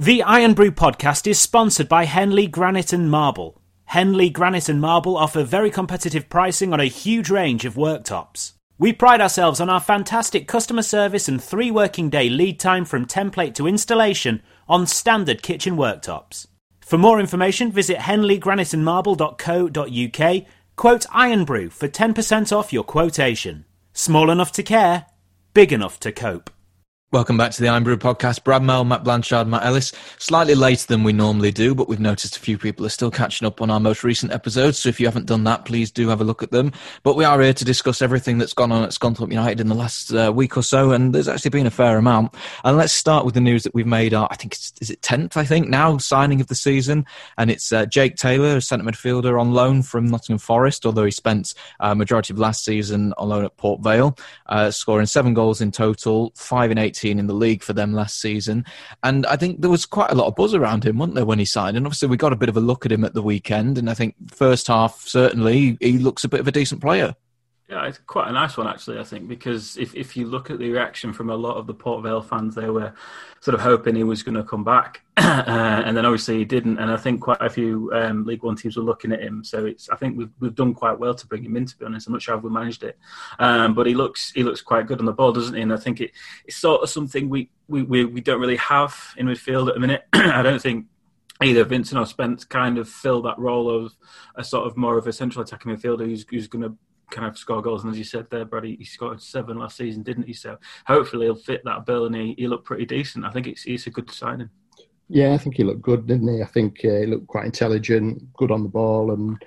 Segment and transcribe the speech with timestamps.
[0.00, 3.60] The Iron Brew podcast is sponsored by Henley Granite and Marble.
[3.84, 8.54] Henley Granite and Marble offer very competitive pricing on a huge range of worktops.
[8.78, 13.04] We pride ourselves on our fantastic customer service and three working day lead time from
[13.04, 16.46] template to installation on standard kitchen worktops.
[16.80, 20.44] For more information, visit henleygraniteandmarble.co.uk,
[20.76, 23.66] quote Iron Brew for 10% off your quotation.
[23.92, 25.04] Small enough to care,
[25.52, 26.48] big enough to cope.
[27.12, 28.44] Welcome back to the Iron Brew podcast.
[28.44, 29.92] Brad Mel, Matt Blanchard, Matt Ellis.
[30.18, 33.48] Slightly later than we normally do, but we've noticed a few people are still catching
[33.48, 34.78] up on our most recent episodes.
[34.78, 36.70] So if you haven't done that, please do have a look at them.
[37.02, 39.74] But we are here to discuss everything that's gone on at Scunthorpe United in the
[39.74, 42.32] last uh, week or so, and there's actually been a fair amount.
[42.62, 44.14] And let's start with the news that we've made.
[44.14, 47.04] Our, I think it's is it tenth, I think now signing of the season,
[47.36, 51.10] and it's uh, Jake Taylor, a centre midfielder on loan from Nottingham Forest, although he
[51.10, 54.16] spent uh, majority of last season on loan at Port Vale,
[54.46, 58.20] uh, scoring seven goals in total, five in eighteen in the league for them last
[58.20, 58.64] season.
[59.02, 61.38] And I think there was quite a lot of buzz around him, wasn't there, when
[61.38, 61.76] he signed?
[61.76, 63.78] And obviously, we got a bit of a look at him at the weekend.
[63.78, 67.14] And I think first half, certainly, he looks a bit of a decent player.
[67.70, 68.98] Yeah, it's quite a nice one actually.
[68.98, 71.74] I think because if, if you look at the reaction from a lot of the
[71.74, 72.92] Port Vale fans, they were
[73.38, 75.20] sort of hoping he was going to come back, uh,
[75.86, 76.78] and then obviously he didn't.
[76.78, 79.44] And I think quite a few um, League One teams were looking at him.
[79.44, 81.64] So it's I think we've we've done quite well to bring him in.
[81.64, 82.98] To be honest, I'm not sure how we managed it,
[83.38, 85.62] um, but he looks he looks quite good on the ball, doesn't he?
[85.62, 86.10] And I think it,
[86.46, 89.80] it's sort of something we, we, we, we don't really have in midfield at the
[89.80, 90.02] minute.
[90.12, 90.86] I don't think
[91.40, 93.92] either Vincent or Spence kind of fill that role of
[94.34, 96.76] a sort of more of a central attacking midfielder who's, who's going to
[97.10, 97.82] kind of score goals.
[97.82, 100.32] And as you said there, Brady, he scored seven last season, didn't he?
[100.32, 103.24] So hopefully he'll fit that bill and he, he looked pretty decent.
[103.24, 104.50] I think it's, it's a good signing.
[105.08, 106.40] Yeah, I think he looked good, didn't he?
[106.40, 109.42] I think uh, he looked quite intelligent, good on the ball, and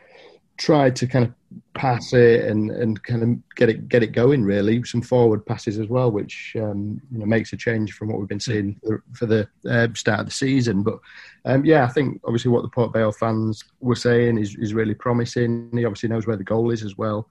[0.57, 1.33] tried to kind of
[1.73, 4.43] pass it and, and kind of get it get it going.
[4.43, 8.19] Really, some forward passes as well, which um, you know makes a change from what
[8.19, 8.79] we've been seeing
[9.13, 10.83] for the uh, start of the season.
[10.83, 10.99] But
[11.45, 14.95] um, yeah, I think obviously what the Port Vale fans were saying is is really
[14.95, 15.69] promising.
[15.73, 17.27] He obviously knows where the goal is as well.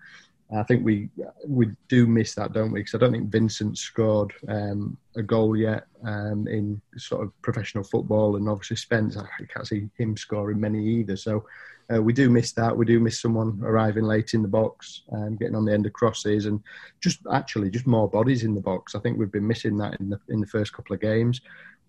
[0.54, 1.08] I think we
[1.46, 2.80] we do miss that, don't we?
[2.80, 7.84] Because I don't think Vincent scored um, a goal yet um, in sort of professional
[7.84, 11.16] football, and obviously Spence, I can't see him scoring many either.
[11.16, 11.46] So
[11.92, 12.76] uh, we do miss that.
[12.76, 15.92] We do miss someone arriving late in the box, and getting on the end of
[15.92, 16.60] crosses, and
[17.00, 18.94] just actually just more bodies in the box.
[18.94, 21.40] I think we've been missing that in the in the first couple of games.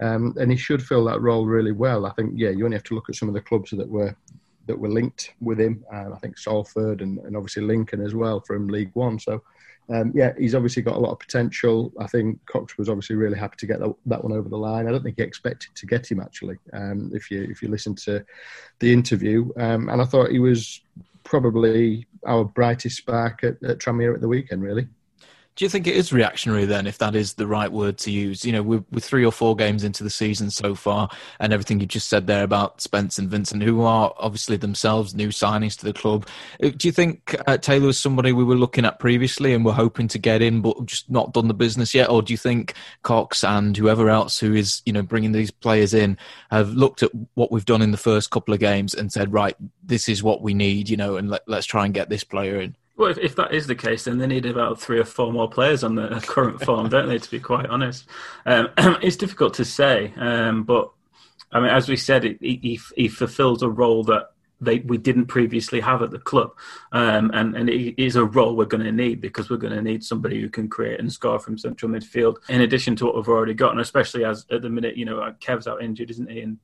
[0.02, 2.06] Um, and he should fill that role really well.
[2.06, 4.16] I think, yeah, you only have to look at some of the clubs that were
[4.66, 5.84] that were linked with him.
[5.92, 9.19] Um, I think Salford and, and, obviously Lincoln as well from League One.
[9.19, 9.44] So,
[9.90, 11.92] um, yeah, he's obviously got a lot of potential.
[12.00, 14.88] I think Cox was obviously really happy to get that, that one over the line.
[14.88, 16.58] I don't think he expected to get him actually.
[16.72, 18.24] Um, if you if you listen to
[18.80, 20.82] the interview, um, and I thought he was
[21.24, 24.88] probably our brightest spark at, at Tranmere at the weekend, really.
[25.56, 28.44] Do you think it is reactionary then, if that is the right word to use?
[28.44, 31.09] You know, we're, we're, three or four games into the season so far,
[31.40, 35.28] and everything you just said there about Spence and Vincent, who are obviously themselves new
[35.28, 36.28] signings to the club.
[36.63, 39.74] Uh, do you think uh, Taylor was somebody we were looking at previously and were
[39.74, 42.09] hoping to get in, but just not done the business yet?
[42.09, 45.94] Or do you think Cox and whoever else who is, you know, bringing these players
[45.94, 46.18] in
[46.50, 49.56] have looked at what we've done in the first couple of games and said, right,
[49.84, 52.59] this is what we need, you know, and let, let's try and get this player
[52.59, 52.75] in?
[52.96, 55.50] Well, if, if, that is the case, then they need about three or four more
[55.50, 57.18] players on the current form, don't they?
[57.18, 58.08] To be quite honest,
[58.46, 60.14] um, it's difficult to say.
[60.16, 60.92] Um, but
[61.52, 64.30] I mean, as we said, he, he fulfills a role that
[64.64, 66.52] they we didn't previously have at the club,
[66.92, 69.81] um, and and it is a role we're going to need because we're going to
[69.81, 73.28] need somebody who can create and score from central midfield, in addition to what we've
[73.28, 76.42] already got, and especially as at the minute, you know, Kev's out injured, isn't he?
[76.42, 76.57] And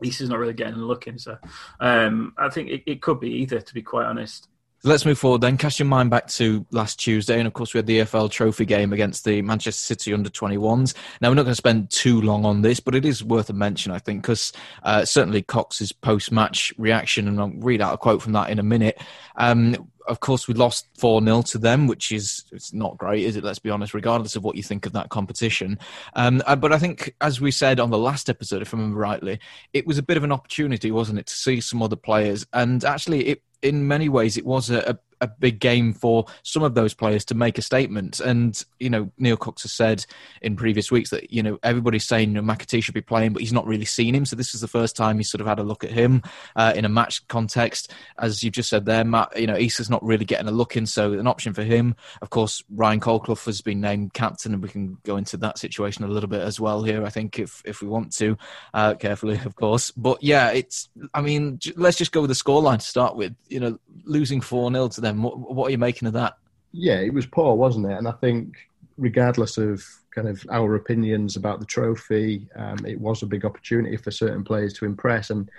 [0.00, 1.38] Lisa's not really getting looking, so
[1.80, 4.48] um, I think it, it could be either, to be quite honest.
[4.84, 5.58] Let's move forward then.
[5.58, 8.64] Cast your mind back to last Tuesday, and of course, we had the EFL Trophy
[8.64, 10.94] game against the Manchester City under 21s.
[11.20, 13.52] Now, we're not going to spend too long on this, but it is worth a
[13.52, 14.52] mention, I think, because
[14.82, 18.58] uh, certainly Cox's post match reaction, and I'll read out a quote from that in
[18.58, 19.00] a minute.
[19.36, 23.36] Um, of course, we lost 4 0 to them, which is it's not great, is
[23.36, 23.44] it?
[23.44, 25.78] Let's be honest, regardless of what you think of that competition.
[26.14, 28.98] Um, uh, but I think, as we said on the last episode, if I remember
[28.98, 29.38] rightly,
[29.72, 32.44] it was a bit of an opportunity, wasn't it, to see some other players.
[32.52, 36.74] And actually, it in many ways, it was a, a big game for some of
[36.74, 38.20] those players to make a statement.
[38.20, 40.04] And you know, Neil Cox has said
[40.42, 43.40] in previous weeks that you know everybody's saying you know, McAtee should be playing, but
[43.40, 44.26] he's not really seen him.
[44.26, 46.22] So this is the first time he's sort of had a look at him
[46.56, 47.92] uh, in a match context.
[48.18, 50.86] As you just said there, Matt, you know, Isa's not really getting a look in,
[50.86, 51.94] so an option for him.
[52.20, 56.04] Of course, Ryan Colclough has been named captain, and we can go into that situation
[56.04, 57.04] a little bit as well here.
[57.06, 58.36] I think if if we want to,
[58.74, 59.92] uh, carefully, of course.
[59.92, 60.88] But yeah, it's.
[61.14, 63.34] I mean, let's just go with the scoreline to start with.
[63.48, 65.11] You know, losing four 0 to them.
[65.20, 66.36] What, what are you making of that?
[66.72, 67.98] Yeah, it was poor, wasn't it?
[67.98, 68.54] And I think,
[68.96, 73.96] regardless of kind of our opinions about the trophy, um, it was a big opportunity
[73.96, 75.50] for certain players to impress, and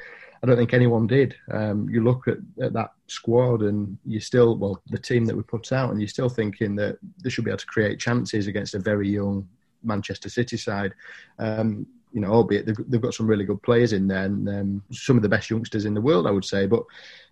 [0.42, 1.36] I don't think anyone did.
[1.52, 5.44] Um, you look at, at, that squad, and you still, well, the team that we
[5.44, 8.76] put out, and you're still thinking that they should be able to create chances against
[8.76, 9.48] a very young
[9.84, 10.94] Manchester City side.
[11.40, 14.84] Um, you know, albeit they've, they've, got some really good players in there and um,
[14.92, 16.68] some of the best youngsters in the world, I would say.
[16.68, 16.84] But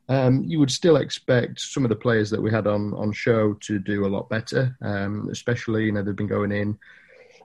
[0.10, 3.54] um, you would still expect some of the players that we had on, on show
[3.62, 6.78] to do a lot better, um, especially, you know, they've been going in.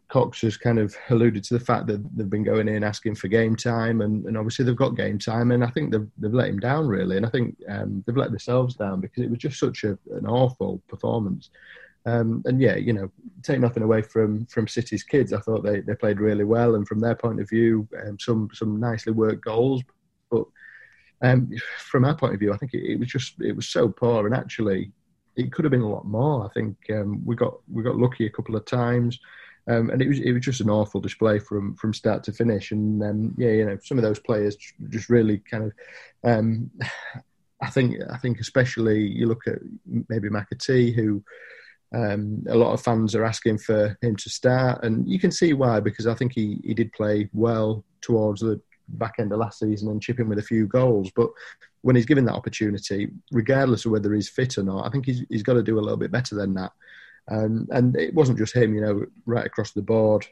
[0.09, 3.29] Cox has kind of alluded to the fact that they've been going in asking for
[3.29, 6.49] game time, and, and obviously they've got game time, and I think they've, they've let
[6.49, 9.59] him down really, and I think um, they've let themselves down because it was just
[9.59, 11.51] such a, an awful performance.
[12.07, 13.11] Um, and yeah, you know,
[13.43, 15.33] take nothing away from from City's kids.
[15.33, 18.49] I thought they, they played really well, and from their point of view, um, some
[18.53, 19.83] some nicely worked goals.
[21.23, 23.89] Um, from our point of view, I think it, it, was just it was so
[23.89, 24.93] poor, and actually,
[25.37, 26.45] it could have been a lot more.
[26.45, 29.19] I think um, we got we got lucky a couple of times,
[29.69, 32.71] um, and it was it was just an awful display from from start to finish.
[32.71, 34.57] And um, yeah, you know, some of those players
[34.89, 35.73] just really kind of.
[36.25, 36.71] Um,
[37.63, 39.59] I think I think especially you look at
[40.09, 41.23] maybe McAtee who.
[41.95, 45.53] Um, a lot of fans are asking for him to start, and you can see
[45.53, 49.59] why because I think he, he did play well towards the back end of last
[49.59, 51.11] season and chip in with a few goals.
[51.15, 51.31] But
[51.83, 55.25] when he's given that opportunity, regardless of whether he's fit or not, I think he's,
[55.29, 56.73] he's got to do a little bit better than that.
[57.29, 60.27] Um, and it wasn't just him, you know, right across the board.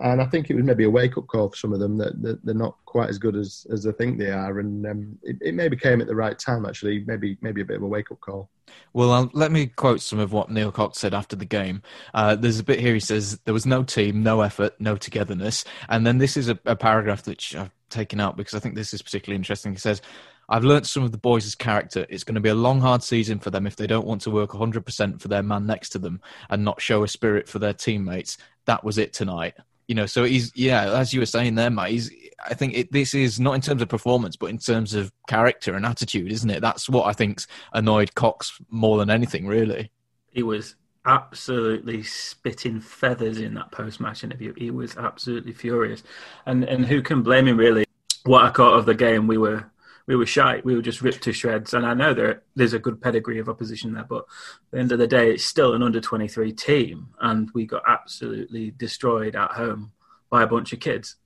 [0.00, 2.20] And I think it was maybe a wake up call for some of them that,
[2.22, 4.60] that they're not quite as good as, as they think they are.
[4.60, 7.78] And um, it, it, maybe came at the right time, actually, maybe maybe a bit
[7.78, 8.50] of a wake up call.
[8.92, 11.82] Well, um, let me quote some of what Neil Cox said after the game.
[12.14, 15.64] Uh, there's a bit here he says, There was no team, no effort, no togetherness.
[15.88, 18.94] And then this is a, a paragraph that I've taken out because I think this
[18.94, 19.72] is particularly interesting.
[19.72, 20.02] He says,
[20.48, 22.06] I've learnt some of the boys' character.
[22.08, 24.30] It's going to be a long, hard season for them if they don't want to
[24.30, 27.74] work 100% for their man next to them and not show a spirit for their
[27.74, 28.38] teammates.
[28.64, 29.54] That was it tonight.
[29.88, 32.10] You know, so he's, yeah, as you were saying there, Matt, he's,
[32.46, 35.74] I think it, this is not in terms of performance, but in terms of character
[35.74, 36.60] and attitude, isn't it?
[36.60, 39.90] That's what I think's annoyed Cox more than anything, really.
[40.30, 40.76] He was
[41.08, 44.52] absolutely spitting feathers in that post-match interview.
[44.56, 46.02] He was absolutely furious,
[46.46, 47.84] and and who can blame him really?
[48.24, 49.64] What I caught of the game, we were
[50.08, 50.60] we were shy.
[50.64, 51.74] We were just ripped to shreds.
[51.74, 54.24] And I know there there's a good pedigree of opposition there, but at
[54.72, 58.72] the end of the day, it's still an under 23 team, and we got absolutely
[58.72, 59.92] destroyed at home
[60.30, 61.16] by a bunch of kids.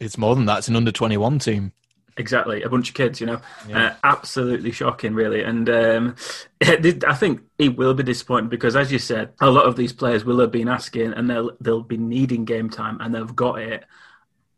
[0.00, 0.58] It's more than that.
[0.58, 1.72] It's an under 21 team.
[2.18, 3.86] Exactly, a bunch of kids, you know, yeah.
[3.86, 5.44] uh, absolutely shocking, really.
[5.44, 6.16] And um,
[6.60, 10.24] I think he will be disappointed because, as you said, a lot of these players
[10.24, 13.84] will have been asking, and they'll they'll be needing game time, and they've got it,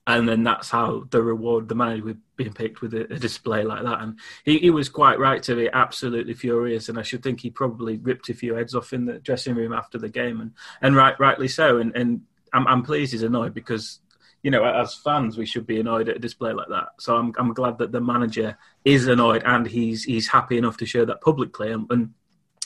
[0.06, 3.62] and then that's how the reward the manager would being picked with a, a, display
[3.62, 4.00] like that.
[4.00, 7.50] And he, he was quite right to be absolutely furious, and I should think he
[7.50, 10.96] probably ripped a few heads off in the dressing room after the game, and and
[10.96, 11.76] right rightly so.
[11.76, 12.22] And and
[12.54, 14.00] I'm, I'm pleased he's annoyed because
[14.42, 16.88] you know, as fans, we should be annoyed at a display like that.
[16.98, 20.86] So I'm, I'm glad that the manager is annoyed and he's he's happy enough to
[20.86, 21.70] show that publicly.
[21.70, 22.14] And, and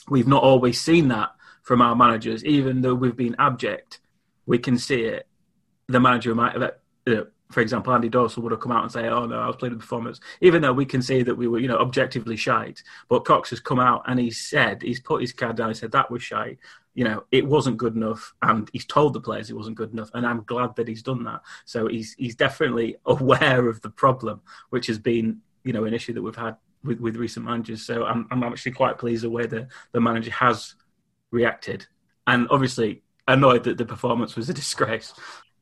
[0.09, 1.31] we've not always seen that
[1.63, 3.99] from our managers, even though we've been abject.
[4.45, 5.27] We can see it.
[5.87, 6.71] The manager might have,
[7.05, 9.47] you know, for example, Andy Dawson would have come out and say, "Oh no, I
[9.47, 12.37] was playing the performance," even though we can see that we were, you know, objectively
[12.37, 12.83] shite.
[13.09, 15.69] But Cox has come out and he said, he's put his card down.
[15.69, 16.59] He said that was shite
[16.95, 20.09] you know, it wasn't good enough, and he's told the players it wasn't good enough,
[20.13, 21.41] and I'm glad that he's done that.
[21.65, 26.13] So he's he's definitely aware of the problem, which has been you know an issue
[26.13, 27.85] that we've had with, with recent managers.
[27.85, 30.75] So I'm I'm actually quite pleased the way the the manager has
[31.31, 31.85] reacted,
[32.27, 35.13] and obviously annoyed that the performance was a disgrace.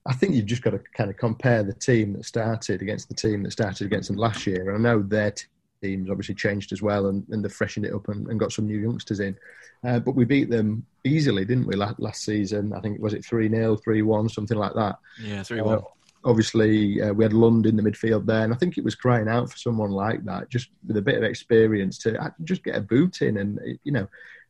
[0.06, 3.16] I think you've just got to kind of compare the team that started against the
[3.16, 4.70] team that started against them last year.
[4.70, 5.34] And I know their
[5.82, 8.68] team's obviously changed as well, and, and they've freshened it up and, and got some
[8.68, 9.38] new youngsters in.
[9.86, 11.76] Uh, but we beat them easily, didn't we?
[11.76, 14.98] Last, last season, I think it was it three 0 three one, something like that.
[15.22, 15.80] Yeah, three one.
[15.80, 15.82] Uh,
[16.26, 19.28] obviously, uh, we had Lund in the midfield there, and I think it was crying
[19.28, 22.76] out for someone like that, just with a bit of experience to uh, just get
[22.76, 24.08] a boot in, and you know,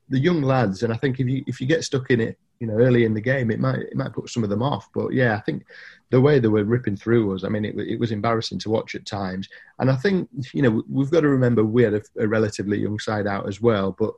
[0.09, 0.83] the young lads.
[0.83, 3.13] And I think if you if you get stuck in it, you know, early in
[3.13, 4.87] the game, it might it might put some of them off.
[4.93, 5.65] But yeah, I think
[6.11, 8.93] the way they were ripping through us, I mean, it, it was embarrassing to watch
[8.93, 9.49] at times.
[9.79, 12.99] And I think you know we've got to remember we had a, a relatively young
[12.99, 14.13] side out as well, but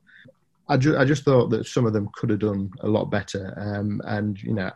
[0.67, 3.53] I, ju- I just thought that some of them could have done a lot better.
[3.57, 4.71] Um, and, you know,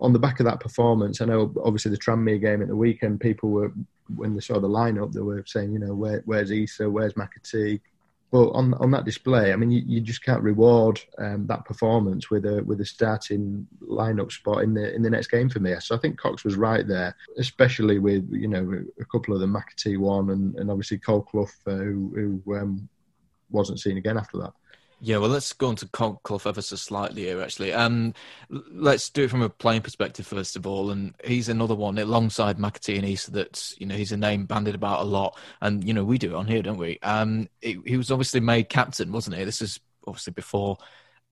[0.00, 3.20] on the back of that performance, I know obviously the Tranmere game at the weekend,
[3.20, 3.72] people were,
[4.16, 7.80] when they saw the lineup, they were saying, you know, Where, where's Issa, where's McAtee?
[8.30, 12.30] But on on that display, I mean, you, you just can't reward um, that performance
[12.30, 15.72] with a with a starting lineup spot in the in the next game for me.
[15.78, 19.46] So I think Cox was right there, especially with you know a couple of the
[19.46, 22.88] McAtee one and, and obviously Colclough, uh, who, who um,
[23.50, 24.52] wasn't seen again after that.
[25.06, 27.74] Yeah, well, let's go on to Cole ever so slightly here, actually.
[27.74, 28.14] Um,
[28.48, 32.56] let's do it from a playing perspective first of all, and he's another one alongside
[32.56, 35.92] McAtee and Issa that you know he's a name banded about a lot, and you
[35.92, 36.98] know we do it on here, don't we?
[37.02, 39.44] Um, he, he was obviously made captain, wasn't he?
[39.44, 40.78] This is obviously before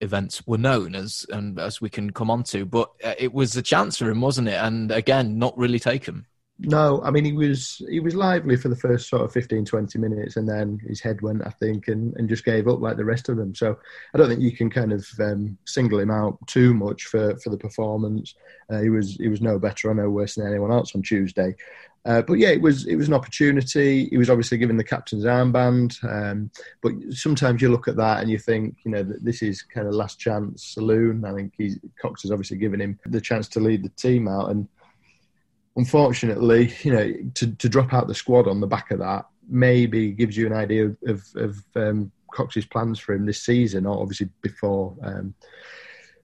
[0.02, 3.56] events were known, as and as we can come on to, but uh, it was
[3.56, 4.60] a chance for him, wasn't it?
[4.62, 6.26] And again, not really taken.
[6.64, 9.98] No, I mean he was he was lively for the first sort of 15, 20
[9.98, 13.04] minutes, and then his head went, I think, and, and just gave up like the
[13.04, 13.52] rest of them.
[13.54, 13.76] So
[14.14, 17.50] I don't think you can kind of um, single him out too much for, for
[17.50, 18.34] the performance.
[18.70, 21.56] Uh, he was he was no better or no worse than anyone else on Tuesday.
[22.04, 24.06] Uh, but yeah, it was it was an opportunity.
[24.06, 26.50] He was obviously given the captain's armband, um,
[26.80, 29.88] but sometimes you look at that and you think, you know, that this is kind
[29.88, 31.24] of last chance saloon.
[31.24, 34.50] I think he's, Cox has obviously given him the chance to lead the team out,
[34.50, 34.68] and
[35.76, 40.12] unfortunately, you know, to, to drop out the squad on the back of that maybe
[40.12, 44.28] gives you an idea of, of, um, Cox's plans for him this season, or obviously
[44.40, 45.34] before um,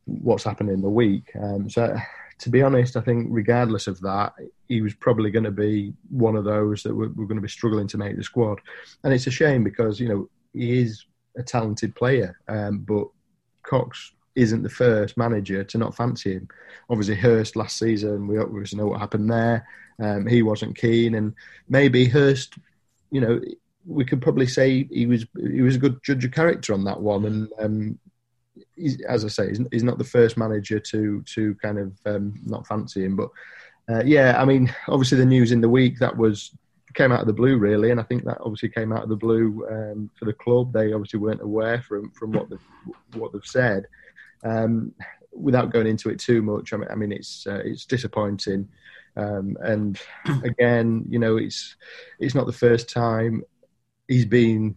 [0.07, 1.31] what's happened in the week.
[1.41, 1.97] Um, so,
[2.39, 4.33] to be honest, I think regardless of that,
[4.69, 7.49] he was probably going to be one of those that were, were going to be
[7.49, 8.59] struggling to make the squad.
[9.05, 11.05] And it's a shame because, you know, he is
[11.37, 13.09] a talented player, um, but
[13.65, 16.49] Cox isn't the first manager to not fancy him.
[16.89, 19.67] Obviously, Hurst last season, we obviously know what happened there.
[20.01, 21.35] Um, he wasn't keen, and
[21.69, 22.55] maybe Hurst,
[23.11, 23.41] you know,
[23.85, 27.01] we could probably say he was he was a good judge of character on that
[27.01, 27.25] one.
[27.25, 27.99] And um,
[29.09, 32.67] as I say, he's, he's, not the first manager to to kind of um, not
[32.67, 33.17] fancy him.
[33.17, 33.31] But
[33.91, 36.53] uh, yeah, I mean, obviously the news in the week that was
[36.95, 39.17] came out of the blue really, and I think that obviously came out of the
[39.17, 40.73] blue um, for the club.
[40.73, 42.49] They obviously weren't aware from from what
[43.15, 43.85] what they've said.
[44.45, 44.93] Um,
[45.33, 48.69] without going into it too much, I mean, I mean it's uh, it's disappointing,
[49.17, 50.01] um, and
[50.45, 51.77] again, you know, it's
[52.19, 53.43] it's not the first time
[54.07, 54.77] he's been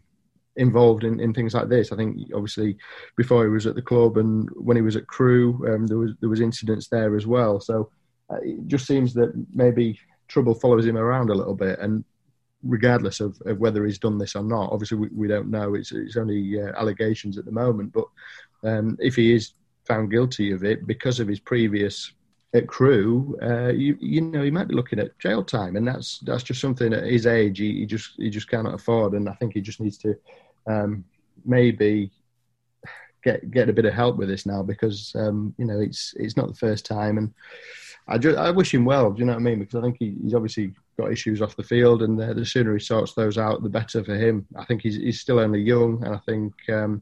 [0.58, 1.92] involved in, in things like this.
[1.92, 2.78] I think obviously
[3.16, 6.12] before he was at the club and when he was at Crewe, um, there was
[6.20, 7.60] there was incidents there as well.
[7.60, 7.90] So
[8.30, 12.04] uh, it just seems that maybe trouble follows him around a little bit, and
[12.64, 15.74] regardless of, of whether he's done this or not, obviously we, we don't know.
[15.76, 18.06] It's it's only uh, allegations at the moment, but
[18.64, 19.54] um, if he is
[19.86, 22.12] found guilty of it because of his previous
[22.54, 26.20] at Crewe, uh, you you know he might be looking at jail time, and that's
[26.20, 29.34] that's just something at his age he, he just he just cannot afford, and I
[29.34, 30.16] think he just needs to
[30.68, 31.06] um,
[31.46, 32.12] maybe
[33.24, 36.36] get get a bit of help with this now because um, you know it's it's
[36.36, 37.34] not the first time, and
[38.08, 39.12] I just I wish him well.
[39.12, 39.60] Do you know what I mean?
[39.60, 42.74] Because I think he, he's obviously got issues off the field, and the, the, sooner
[42.74, 44.46] he sorts those out, the better for him.
[44.58, 46.54] I think he's he's still only young, and I think.
[46.70, 47.02] Um,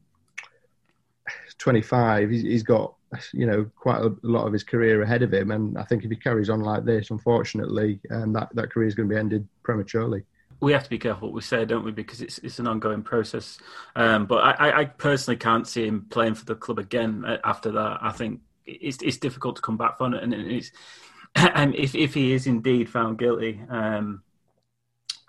[1.59, 2.95] 25, he's, he's got
[3.33, 6.09] you know quite a lot of his career ahead of him, and I think if
[6.09, 9.47] he carries on like this, unfortunately, um, that that career is going to be ended
[9.63, 10.23] prematurely.
[10.61, 11.91] We have to be careful what we say, don't we?
[11.91, 13.57] Because it's it's an ongoing process.
[13.95, 17.71] Um, but I, I personally can't see him playing for the club again uh, after
[17.71, 17.99] that.
[18.01, 20.71] I think it's it's difficult to come back from it, and it's
[21.35, 24.23] and if if he is indeed found guilty, um,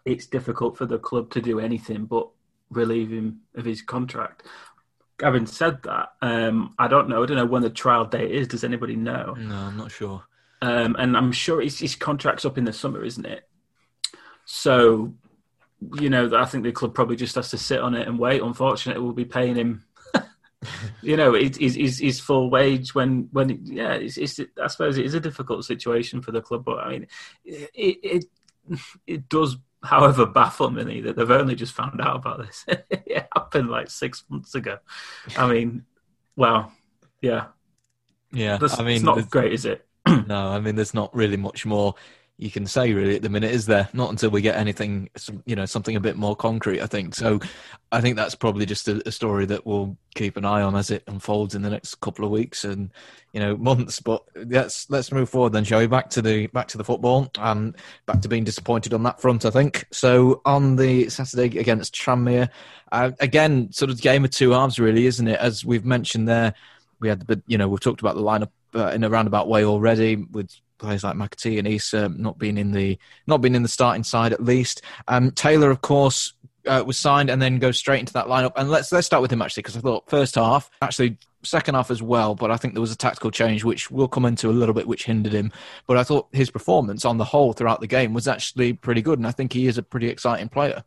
[0.04, 2.28] it's difficult for the club to do anything but
[2.70, 4.44] relieve him of his contract
[5.20, 7.22] having said that, um, I don't know.
[7.22, 8.48] I don't know when the trial date is.
[8.48, 9.34] Does anybody know?
[9.38, 10.24] No, I'm not sure.
[10.62, 13.48] Um, and I'm sure his, his contract's up in the summer, isn't it?
[14.44, 15.14] So,
[15.94, 18.42] you know, I think the club probably just has to sit on it and wait.
[18.42, 19.84] Unfortunately, we'll be paying him,
[21.02, 23.94] you know, his, his, his full wage when when yeah.
[23.94, 27.06] It's, it's, I suppose it is a difficult situation for the club, but I mean,
[27.44, 28.24] it it,
[29.06, 32.64] it does however baffle me that they've only just found out about this.
[32.68, 34.78] it happened like six months ago.
[35.36, 35.84] I mean,
[36.36, 36.72] well,
[37.20, 37.46] yeah,
[38.32, 38.58] yeah.
[38.58, 39.86] That's, I mean, it's not great, is it?
[40.06, 41.94] no, I mean, there's not really much more
[42.40, 43.88] you can say really at the minute, is there?
[43.92, 45.10] Not until we get anything,
[45.44, 46.80] you know, something a bit more concrete.
[46.80, 47.38] I think so.
[47.92, 50.90] I think that's probably just a, a, story that we'll keep an eye on as
[50.90, 52.90] it unfolds in the next couple of weeks and
[53.34, 54.00] you know months.
[54.00, 55.86] But let's let's move forward then, shall we?
[55.86, 59.44] Back to the back to the football and back to being disappointed on that front.
[59.44, 60.40] I think so.
[60.46, 62.48] On the Saturday against Tranmere,
[62.90, 65.38] uh, again, sort of game of two halves, really, isn't it?
[65.38, 66.54] As we've mentioned there,
[67.00, 69.62] we had the you know we've talked about the lineup uh, in a roundabout way
[69.62, 73.68] already with players like McAtee and Issa not being in the not being in the
[73.68, 74.82] starting side at least.
[75.08, 76.32] Um, Taylor, of course,
[76.66, 78.52] uh, was signed and then go straight into that lineup.
[78.56, 81.90] And let's let's start with him actually because I thought first half, actually second half
[81.90, 84.52] as well, but I think there was a tactical change which we'll come into a
[84.52, 85.52] little bit, which hindered him.
[85.86, 89.18] But I thought his performance on the whole throughout the game was actually pretty good,
[89.18, 90.84] and I think he is a pretty exciting player.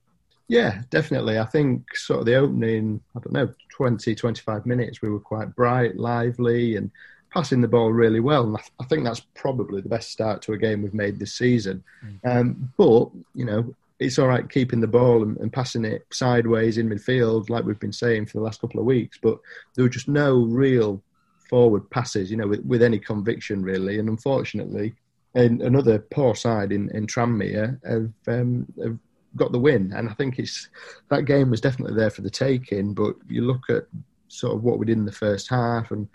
[0.48, 1.40] Yeah, definitely.
[1.40, 5.56] I think sort of the opening, I don't know, 20, 25 minutes, we were quite
[5.56, 6.92] bright, lively, and
[7.34, 8.44] passing the ball really well.
[8.44, 11.84] And I think that's probably the best start to a game we've made this season.
[12.06, 12.40] Mm.
[12.40, 16.78] Um, but, you know, it's all right keeping the ball and, and, passing it sideways
[16.78, 19.18] in midfield, like we've been saying for the last couple of weeks.
[19.22, 19.40] But
[19.74, 21.02] there were just no real
[21.50, 24.00] forward passes, you know, with, with any conviction really.
[24.00, 24.94] And unfortunately,
[25.36, 28.98] and another poor side in, in Tranmere have, um, have
[29.36, 29.92] got the win.
[29.96, 30.70] And I think it's
[31.10, 32.94] that game was definitely there for the taking.
[32.94, 33.86] But you look at
[34.28, 36.08] sort of what we did in the first half, and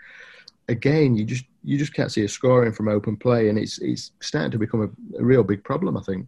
[0.69, 4.11] again, you just you just can't see a scoring from open play, and it's it's
[4.21, 5.97] starting to become a, a real big problem.
[5.97, 6.27] I think.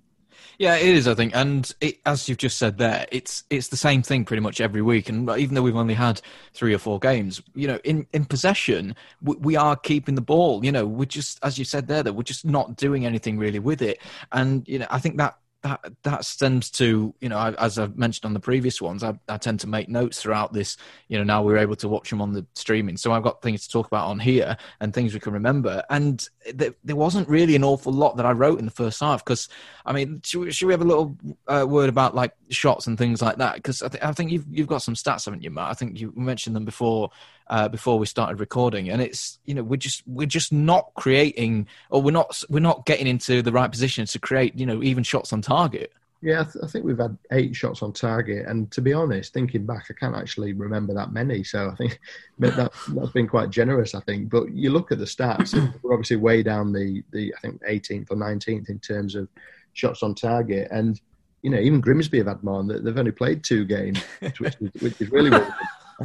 [0.57, 1.07] Yeah, it is.
[1.07, 4.41] I think, and it, as you've just said there, it's it's the same thing pretty
[4.41, 5.09] much every week.
[5.09, 6.21] And even though we've only had
[6.53, 10.63] three or four games, you know, in in possession, we, we are keeping the ball.
[10.63, 13.59] You know, we're just as you said there, that we're just not doing anything really
[13.59, 13.99] with it.
[14.31, 17.97] And you know, I think that that that stems to you know I, as I've
[17.97, 20.77] mentioned on the previous ones I, I, tend to make notes throughout this
[21.07, 22.97] you know now we're able to watch them on the streaming.
[22.97, 25.83] So I've got things to talk about on here and things we can remember.
[25.89, 26.27] And
[26.57, 29.49] th- there wasn't really an awful lot that I wrote in the first half because
[29.85, 32.97] I mean should we, should we, have a little uh, word about like shots and
[32.97, 33.55] things like that?
[33.55, 35.69] Because I, th- I think you've you've got some stats haven't you Matt?
[35.69, 37.11] I think you mentioned them before
[37.51, 41.67] uh, before we started recording, and it's you know we're just we're just not creating
[41.89, 45.03] or we're not we're not getting into the right positions to create you know even
[45.03, 45.91] shots on target.
[46.23, 49.33] Yeah, I, th- I, think we've had eight shots on target, and to be honest,
[49.33, 51.43] thinking back, I can't actually remember that many.
[51.43, 51.99] So I think
[52.39, 53.93] that that's been quite generous.
[53.93, 55.53] I think, but you look at the stats,
[55.83, 59.27] we're obviously way down the the I think 18th or 19th in terms of
[59.73, 61.01] shots on target, and
[61.41, 62.63] you know even Grimsby have had more.
[62.63, 65.31] They've only played two games, which, is, which is really.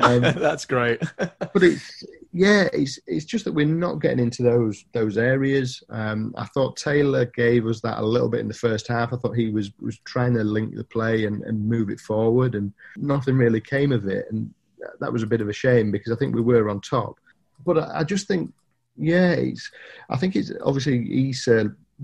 [0.00, 1.00] Um, That's great.
[1.18, 5.82] but it's yeah, it's it's just that we're not getting into those those areas.
[5.88, 9.12] Um, I thought Taylor gave us that a little bit in the first half.
[9.12, 12.54] I thought he was was trying to link the play and, and move it forward,
[12.54, 14.26] and nothing really came of it.
[14.30, 14.52] And
[15.00, 17.18] that was a bit of a shame because I think we were on top.
[17.64, 18.52] But I, I just think,
[18.96, 19.70] yeah, it's.
[20.10, 21.44] I think it's obviously he's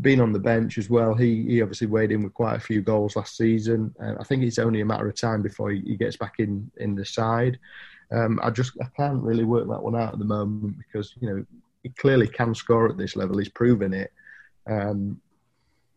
[0.00, 1.14] been on the bench as well.
[1.14, 3.94] He he obviously weighed in with quite a few goals last season.
[4.02, 6.70] Uh, I think it's only a matter of time before he, he gets back in
[6.78, 7.59] in the side.
[8.11, 11.28] Um, I just I can't really work that one out at the moment because you
[11.28, 11.44] know
[11.83, 13.38] he clearly can score at this level.
[13.38, 14.12] He's proven it.
[14.66, 15.20] Um,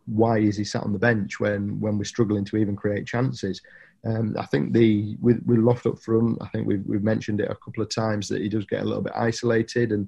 [0.07, 3.61] why is he sat on the bench when when we're struggling to even create chances?
[4.05, 7.49] Um, I think the with, with Loft up front, I think we've we've mentioned it
[7.49, 10.07] a couple of times that he does get a little bit isolated, and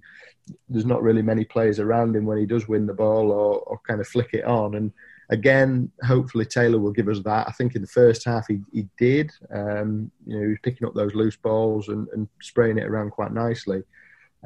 [0.70, 3.80] there's not really many players around him when he does win the ball or, or
[3.88, 4.76] kind of flick it on.
[4.76, 4.92] And
[5.30, 7.48] again, hopefully Taylor will give us that.
[7.48, 9.32] I think in the first half he, he did.
[9.52, 13.12] Um, you know, he was picking up those loose balls and, and spraying it around
[13.12, 13.84] quite nicely.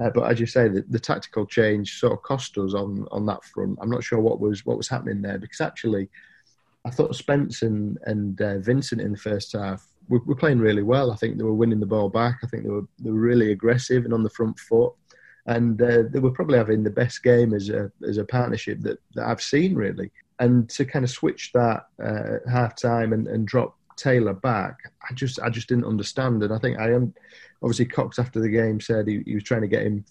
[0.01, 3.25] Uh, but as you say, the, the, tactical change sort of cost us on, on
[3.25, 3.77] that front.
[3.81, 6.09] I'm not sure what was what was happening there because actually
[6.85, 10.83] I thought Spence and, and uh, Vincent in the first half were, were, playing really
[10.83, 11.11] well.
[11.11, 12.39] I think they were winning the ball back.
[12.43, 14.93] I think they were they were really aggressive and on the front foot,
[15.45, 18.99] and uh, they were probably having the best game as a as a partnership that,
[19.15, 20.11] that I've seen really.
[20.39, 25.13] And to kind of switch that uh, half time and, and drop Taylor back, I
[25.13, 26.41] just I just didn't understand.
[26.41, 27.13] And I think I am
[27.61, 30.03] obviously Cox after the game said he, he was trying to get him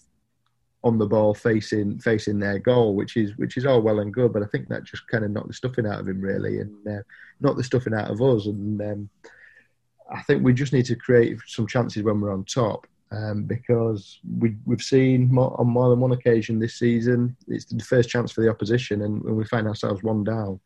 [0.83, 4.33] on the ball facing facing their goal, which is which is all well and good,
[4.33, 6.87] but I think that just kind of knocked the stuffing out of him really, and
[6.87, 7.01] uh,
[7.39, 8.47] not the stuffing out of us.
[8.47, 9.09] And um,
[10.11, 14.19] I think we just need to create some chances when we're on top, um, because
[14.39, 18.31] we we've seen more, on more than one occasion this season it's the first chance
[18.31, 20.59] for the opposition, and when we find ourselves one down.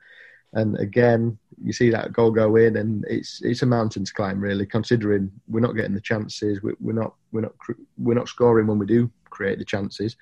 [0.54, 4.40] And again, you see that goal go in, and it's it's a mountain to climb,
[4.40, 4.66] really.
[4.66, 7.52] Considering we're not getting the chances, we, we're not we're not
[7.98, 10.16] we're not scoring when we do create the chances.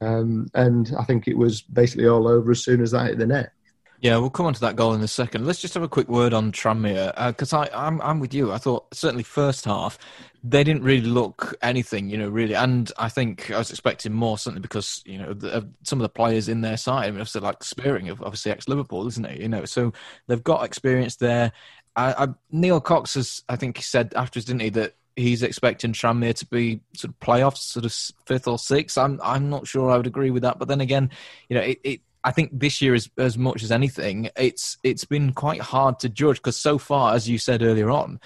[0.00, 3.26] Um, and I think it was basically all over as soon as that hit the
[3.26, 3.52] net.
[4.00, 5.46] Yeah, we'll come on to that goal in a second.
[5.46, 8.52] Let's just have a quick word on Tranmere because uh, I'm I'm with you.
[8.52, 9.98] I thought certainly first half
[10.46, 12.54] they didn't really look anything, you know, really.
[12.54, 16.10] And I think I was expecting more certainly because you know the, some of the
[16.10, 17.06] players in their side.
[17.06, 19.40] I mean, obviously like Spearing, of obviously ex Liverpool, isn't it?
[19.40, 19.94] You know, so
[20.26, 21.52] they've got experience there.
[21.96, 25.92] I, I, Neil Cox has, I think, he said afterwards, didn't he, that he's expecting
[25.92, 27.92] Tranmere to be sort of playoffs, sort of
[28.26, 28.98] fifth or sixth.
[28.98, 30.58] I'm I'm not sure I would agree with that.
[30.58, 31.10] But then again,
[31.48, 35.04] you know, it, it I think this year is as much as anything, it's it's
[35.04, 38.18] been quite hard to judge because so far, as you said earlier on,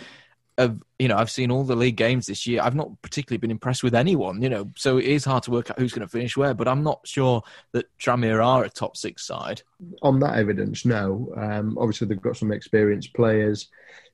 [0.56, 2.60] of you know I've seen all the league games this year.
[2.62, 4.40] I've not particularly been impressed with anyone.
[4.40, 6.54] You know, so it is hard to work out who's going to finish where.
[6.54, 9.62] But I'm not sure that Tranmere are a top six side.
[10.02, 11.32] On that evidence, no.
[11.36, 13.68] Um, obviously, they've got some experienced players.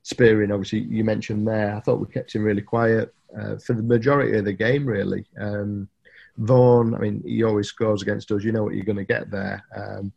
[0.05, 1.75] Spearing, obviously, you mentioned there.
[1.75, 4.85] I thought we kept him really quiet uh, for the majority of the game.
[4.85, 5.89] Really, um,
[6.37, 6.93] Vaughan.
[6.93, 8.43] I mean, he always scores against us.
[8.43, 9.65] You know what you're going to get there.
[9.75, 10.13] Um,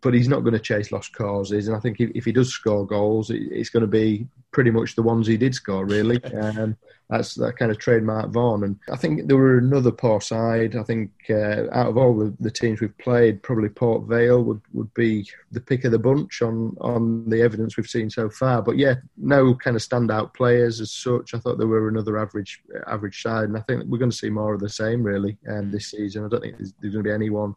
[0.00, 1.68] but he's not going to chase lost causes.
[1.68, 4.70] And I think if, if he does score goals, it, it's going to be pretty
[4.70, 6.20] much the ones he did score, really.
[6.38, 6.76] Um,
[7.10, 8.64] that's that kind of trademark Vaughan.
[8.64, 10.76] And I think there were another poor side.
[10.76, 14.60] I think uh, out of all the, the, teams we've played, probably Port Vale would,
[14.74, 18.60] would be the pick of the bunch on, on the evidence we've seen so far.
[18.60, 21.32] But yeah, no kind of standout players as such.
[21.32, 24.30] I thought there were another average average side, and I think we're going to see
[24.30, 26.24] more of the same really um, this season.
[26.24, 27.54] I don't think there's, there's going to be anyone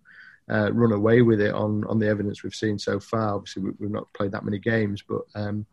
[0.51, 3.35] uh, run away with it on on the evidence we've seen so far.
[3.35, 5.65] Obviously, we, have not played that many games, but um,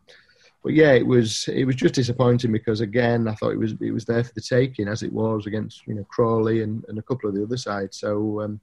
[0.63, 3.91] but yeah, it was it was just disappointing because again, I thought it was it
[3.91, 7.03] was there for the taking as it was against you know Crawley and, and a
[7.03, 7.99] couple of the other sides.
[7.99, 8.59] So um,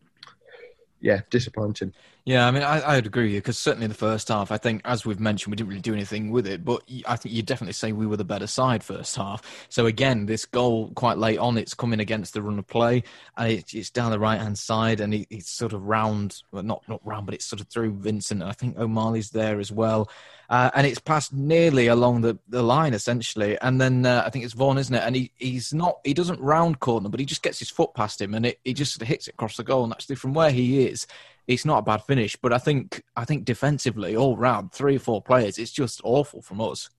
[1.00, 1.92] yeah, disappointing.
[2.28, 4.58] Yeah, I mean, I, I'd agree with you because certainly in the first half, I
[4.58, 6.64] think, as we've mentioned, we didn't really do anything with it.
[6.64, 9.42] But I think you'd definitely say we were the better side first half.
[9.68, 13.04] So again, this goal quite late on, it's coming against the run of play,
[13.36, 16.64] and it, it's down the right hand side, and it, it's sort of round, well,
[16.64, 18.42] not not round, but it's sort of through Vincent.
[18.42, 20.10] And I think O'Malley's there as well,
[20.50, 23.56] uh, and it's passed nearly along the, the line essentially.
[23.62, 25.02] And then uh, I think it's Vaughan, isn't it?
[25.04, 28.20] And he, he's not, he doesn't round corner, but he just gets his foot past
[28.20, 29.84] him, and it, he just hits it across the goal.
[29.84, 31.06] And actually, from where he is
[31.46, 32.36] it's not a bad finish.
[32.36, 36.42] But I think I think defensively, all round, three or four players, it's just awful
[36.42, 36.90] from us.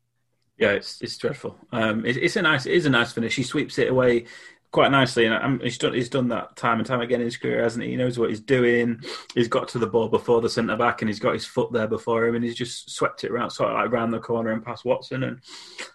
[0.58, 1.56] Yeah, it's it's dreadful.
[1.72, 3.36] Um, it, it's a nice it is a nice finish.
[3.36, 4.26] He sweeps it away
[4.72, 7.38] quite nicely, and um, he's done he's done that time and time again in his
[7.38, 7.92] career, hasn't he?
[7.92, 9.02] He knows what he's doing.
[9.34, 11.88] He's got to the ball before the centre back, and he's got his foot there
[11.88, 14.66] before him, and he's just swept it around sort of like around the corner and
[14.66, 15.24] past Watson.
[15.24, 15.40] And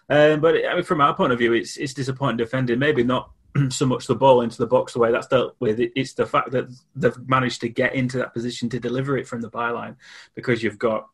[0.09, 2.79] um, but I mean, from our point of view, it's it's disappointing defending.
[2.79, 3.31] Maybe not
[3.69, 5.79] so much the ball into the box the way that's dealt with.
[5.79, 9.41] It's the fact that they've managed to get into that position to deliver it from
[9.41, 9.95] the byline
[10.35, 11.07] because you've got,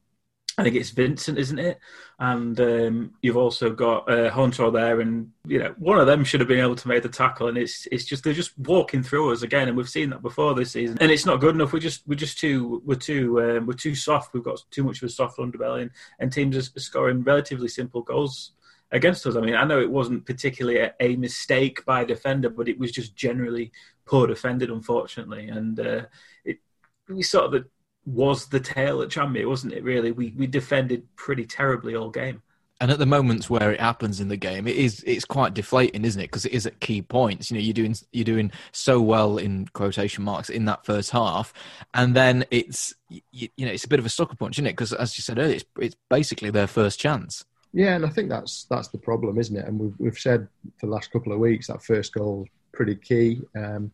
[0.57, 1.79] I think it's Vincent, isn't it?
[2.19, 6.41] And um, you've also got uh, Hunter there, and you know one of them should
[6.41, 9.31] have been able to make the tackle, and it's it's just they're just walking through
[9.31, 11.71] us again, and we've seen that before this season, and it's not good enough.
[11.71, 14.33] We're just we're just too we're too um, we're too soft.
[14.33, 18.01] We've got too much of a soft underbelly, and, and teams are scoring relatively simple
[18.01, 18.51] goals
[18.91, 19.35] against us.
[19.35, 22.79] I mean, I know it wasn't particularly a, a mistake by a defender, but it
[22.79, 23.71] was just generally
[24.05, 25.47] poor defended, unfortunately.
[25.47, 26.01] And uh,
[26.43, 26.59] it
[27.07, 27.65] we sort of
[28.05, 29.83] was the tail at Tranmere, wasn't it?
[29.83, 32.41] Really, we we defended pretty terribly all game.
[32.81, 36.05] And at the moments where it happens in the game, it is it's quite deflating,
[36.05, 36.27] isn't it?
[36.27, 37.51] Because it is at key points.
[37.51, 41.53] You know, you're doing you're doing so well in quotation marks in that first half,
[41.93, 44.71] and then it's you, you know it's a bit of a sucker punch, isn't it?
[44.71, 47.43] Because as you said earlier, it's, it's basically their first chance.
[47.73, 49.65] Yeah, and I think that's that's the problem, isn't it?
[49.65, 53.41] And we've we've said for the last couple of weeks that first goal pretty key.
[53.55, 53.91] Um,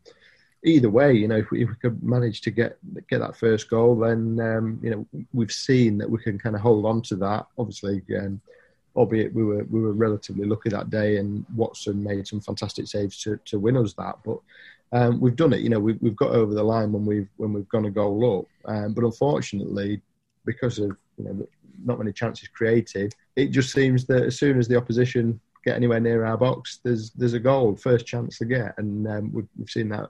[0.63, 2.77] either way, you know, if we, if we, could manage to get
[3.09, 6.61] get that first goal, then um, you know we've seen that we can kind of
[6.61, 7.47] hold on to that.
[7.57, 8.39] Obviously, um,
[8.95, 13.21] albeit we were we were relatively lucky that day, and Watson made some fantastic saves
[13.23, 14.17] to, to win us that.
[14.23, 14.39] But
[14.93, 15.61] um, we've done it.
[15.61, 18.39] You know, we've we've got over the line when we've when we've gone a goal
[18.39, 18.73] up.
[18.73, 20.01] Um, but unfortunately,
[20.45, 21.47] because of you know
[21.83, 23.13] not many chances created.
[23.35, 27.11] It just seems that as soon as the opposition get anywhere near our box, there's
[27.11, 30.09] there's a goal, first chance to get, and um, we've, we've seen that.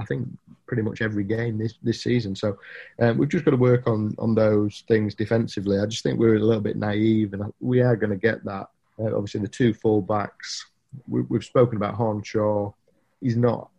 [0.00, 0.26] I think
[0.66, 2.34] pretty much every game this this season.
[2.34, 2.58] So
[3.00, 5.78] um, we've just got to work on on those things defensively.
[5.78, 8.68] I just think we're a little bit naive, and we are going to get that.
[8.98, 10.66] Uh, obviously, the two full backs.
[11.08, 12.72] We, have spoken about Hornshaw.
[13.20, 13.70] He's not.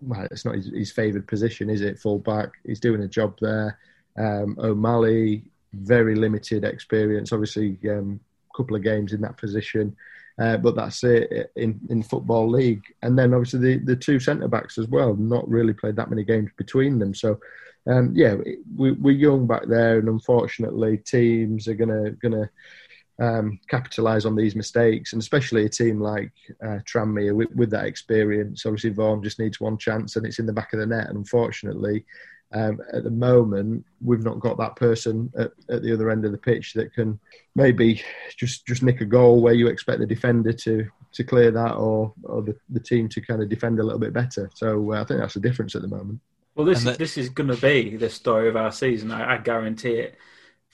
[0.00, 1.98] Well, it's not his, his favoured position, is it?
[1.98, 2.52] Full back.
[2.64, 3.78] He's doing a job there.
[4.18, 7.32] Um, O'Malley very limited experience.
[7.32, 8.20] Obviously, a um,
[8.56, 9.96] couple of games in that position,
[10.38, 12.82] uh, but that's it in in football league.
[13.02, 15.14] And then obviously the the two centre backs as well.
[15.14, 17.14] Not really played that many games between them.
[17.14, 17.38] So.
[17.86, 18.34] Um, yeah,
[18.76, 22.50] we, we're young back there, and unfortunately, teams are gonna gonna
[23.20, 27.84] um, capitalise on these mistakes, and especially a team like uh, Tranmere with, with, that
[27.84, 28.64] experience.
[28.64, 31.08] Obviously, Vaughan just needs one chance, and it's in the back of the net.
[31.08, 32.04] And unfortunately,
[32.52, 36.32] um, at the moment, we've not got that person at, at, the other end of
[36.32, 37.18] the pitch that can
[37.54, 38.02] maybe
[38.36, 42.12] just just nick a goal where you expect the defender to to clear that, or
[42.24, 44.50] or the, the team to kind of defend a little bit better.
[44.54, 46.20] So uh, I think that's the difference at the moment.
[46.56, 49.12] Well, this is, this is going to be the story of our season.
[49.12, 50.16] I, I guarantee it.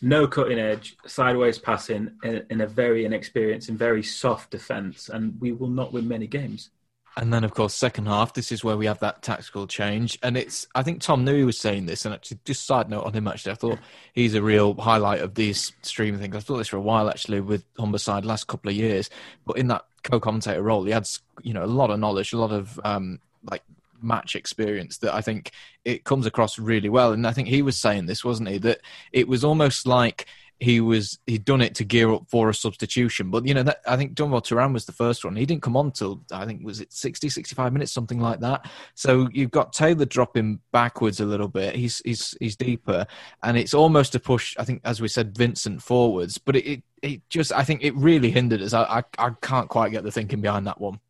[0.02, 5.40] No cutting edge, sideways passing in, in a very inexperienced and very soft defence, and
[5.40, 6.70] we will not win many games.
[7.18, 10.18] And then, of course, second half, this is where we have that tactical change.
[10.22, 13.14] And it's, I think Tom Newey was saying this, and actually, just side note on
[13.14, 13.78] him, actually, I thought
[14.12, 16.36] he's a real highlight of these streaming things.
[16.36, 19.08] I've thought this for a while, actually, with Humberside last couple of years.
[19.46, 21.08] But in that co-commentator role, he had
[21.42, 23.18] you know a lot of knowledge, a lot of um,
[23.50, 23.62] like
[24.02, 25.52] match experience that I think
[25.84, 27.12] it comes across really well.
[27.12, 28.58] And I think he was saying this, wasn't he?
[28.58, 28.80] That
[29.12, 30.26] it was almost like
[30.58, 33.30] he was he'd done it to gear up for a substitution.
[33.30, 35.36] But you know, that, I think Dunval Turan was the first one.
[35.36, 38.68] He didn't come on till I think was it 60, 65 minutes, something like that.
[38.94, 41.76] So you've got Taylor dropping backwards a little bit.
[41.76, 43.06] He's he's he's deeper,
[43.42, 44.56] and it's almost a push.
[44.58, 46.38] I think, as we said, Vincent forwards.
[46.38, 48.72] But it it, it just I think it really hindered us.
[48.72, 48.82] I,
[49.18, 51.00] I I can't quite get the thinking behind that one.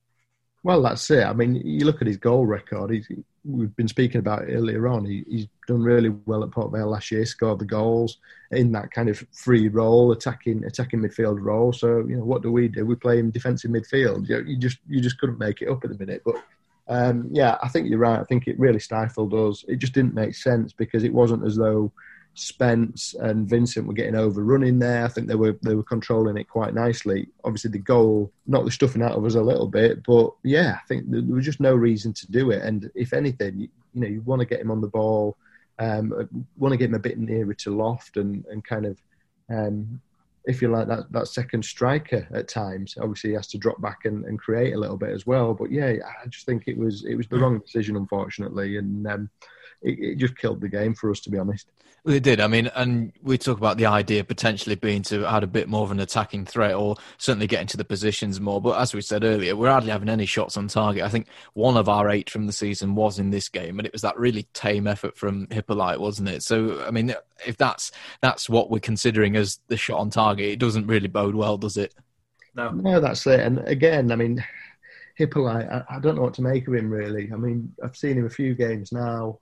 [0.64, 1.24] Well, that's it.
[1.24, 2.90] I mean, you look at his goal record.
[2.90, 3.06] He's,
[3.46, 5.04] we've been speaking about earlier on.
[5.04, 7.24] He, he's done really well at Port Vale last year.
[7.24, 8.18] Scored the goals
[8.50, 11.72] in that kind of free role, attacking attacking midfield role.
[11.72, 12.84] So you know, what do we do?
[12.84, 14.28] We play him defensive midfield.
[14.28, 16.22] You, you just you just couldn't make it up at the minute.
[16.24, 16.36] But
[16.88, 18.20] um, yeah, I think you're right.
[18.20, 19.64] I think it really stifled us.
[19.68, 21.92] It just didn't make sense because it wasn't as though
[22.38, 25.04] Spence and Vincent were getting overrun in there.
[25.04, 27.28] I think they were they were controlling it quite nicely.
[27.44, 30.86] Obviously, the goal knocked the stuffing out of us a little bit, but yeah, I
[30.86, 32.62] think there was just no reason to do it.
[32.62, 35.38] And if anything, you, you know, you want to get him on the ball,
[35.78, 36.12] um,
[36.58, 39.02] want to get him a bit nearer to loft and and kind of.
[39.48, 40.00] Um,
[40.46, 44.04] if you like that, that second striker at times, obviously he has to drop back
[44.04, 45.54] and, and create a little bit as well.
[45.54, 49.30] But yeah, I just think it was it was the wrong decision, unfortunately, and um,
[49.82, 51.68] it, it, just killed the game for us, to be honest.
[52.06, 52.38] Well, it did.
[52.38, 55.82] I mean, and we talk about the idea potentially being to add a bit more
[55.82, 58.62] of an attacking threat or certainly get into the positions more.
[58.62, 61.02] But as we said earlier, we're hardly having any shots on target.
[61.02, 63.92] I think one of our eight from the season was in this game, and it
[63.92, 66.44] was that really tame effort from Hippolyte, wasn't it?
[66.44, 67.12] So, I mean,
[67.44, 67.90] if that's
[68.20, 71.76] that's what we're considering as the shot on target, it doesn't really bode well, does
[71.76, 71.92] it?
[72.54, 73.40] No, no, that's it.
[73.40, 74.44] And again, I mean,
[75.16, 77.32] Hippolyte, I, I, don't know what to make of him really.
[77.32, 79.40] I mean, I've seen him a few games now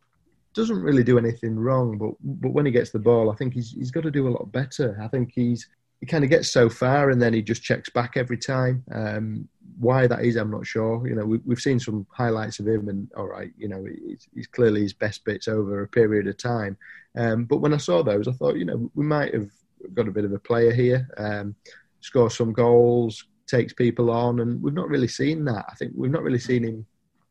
[0.55, 3.73] doesn't really do anything wrong, but but when he gets the ball, I think he's
[3.73, 4.99] he's got to do a lot better.
[5.03, 5.69] I think he's
[6.01, 8.85] he kind of gets so far and then he just checks back every time.
[8.93, 11.07] Um, why that is, I'm not sure.
[11.07, 14.29] You know, we, have seen some highlights of him, and all right, you know, he's,
[14.35, 16.77] he's clearly his best bits over a period of time.
[17.17, 19.51] Um, but when I saw those, I thought, you know, we might have
[19.95, 21.55] got a bit of a player here, um,
[22.01, 25.65] score some goals, takes people on, and we've not really seen that.
[25.69, 26.87] I think we've not really seen him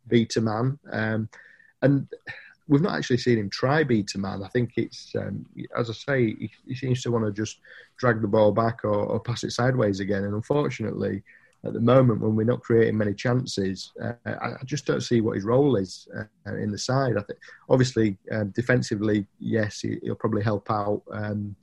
[0.08, 0.80] beat a man.
[0.92, 1.30] Um,
[1.82, 2.08] and
[2.68, 4.44] we've not actually seen him try beat a man.
[4.44, 5.46] I think it's, um,
[5.78, 7.60] as I say, he, he, seems to want to just
[7.98, 10.24] drag the ball back or, or, pass it sideways again.
[10.24, 11.24] And unfortunately,
[11.66, 15.36] at the moment, when we're not creating many chances, uh, I, just don't see what
[15.36, 17.18] his role is uh, in the side.
[17.18, 21.56] I think, obviously, um, defensively, yes, he, will probably help out um,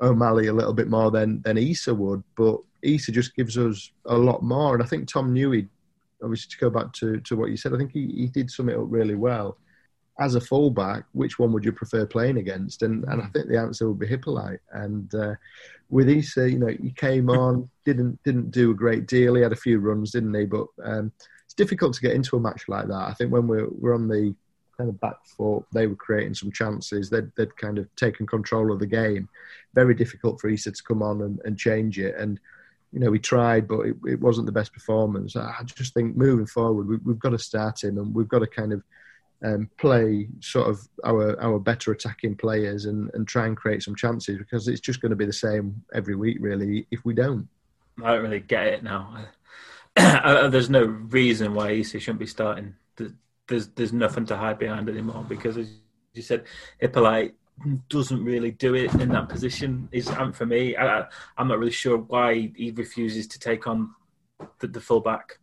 [0.00, 4.16] O'Malley a little bit more than than Issa would, but Issa just gives us a
[4.16, 4.74] lot more.
[4.74, 5.68] And I think Tom knew Newey,
[6.22, 8.68] obviously, to go back to, to what you said, I think he, he did sum
[8.68, 9.56] it up really well
[10.20, 12.82] as a fullback, which one would you prefer playing against?
[12.82, 14.60] And and I think the answer would be Hippolyte.
[14.72, 15.34] And uh,
[15.90, 19.34] with Issa, you know, he came on, didn't didn't do a great deal.
[19.34, 20.44] He had a few runs, didn't he?
[20.44, 21.12] But um,
[21.44, 23.08] it's difficult to get into a match like that.
[23.08, 24.34] I think when we're we're on the
[24.76, 27.10] kind of back foot, they were creating some chances.
[27.10, 29.28] They'd, they'd kind of taken control of the game.
[29.74, 32.16] Very difficult for Issa to come on and, and change it.
[32.16, 32.40] And
[32.92, 35.34] you know, we tried, but it, it wasn't the best performance.
[35.34, 38.46] I just think moving forward, we, we've got to start him, and we've got to
[38.46, 38.82] kind of
[39.44, 43.96] um, play sort of our our better attacking players and, and try and create some
[43.96, 47.48] chances because it's just going to be the same every week really if we don't.
[48.02, 49.16] I don't really get it now.
[49.96, 52.74] there's no reason why Issa shouldn't be starting.
[53.48, 55.68] There's there's nothing to hide behind anymore because as
[56.14, 56.44] you said,
[56.78, 57.34] Hippolyte
[57.88, 59.88] doesn't really do it in that position.
[59.92, 63.94] Is and for me, I, am not really sure why he refuses to take on
[64.60, 65.38] the, the full back.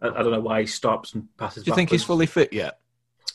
[0.00, 1.62] I, I, don't know why he stops and passes.
[1.62, 1.76] Do you backwards.
[1.76, 2.78] think he's fully fit yet?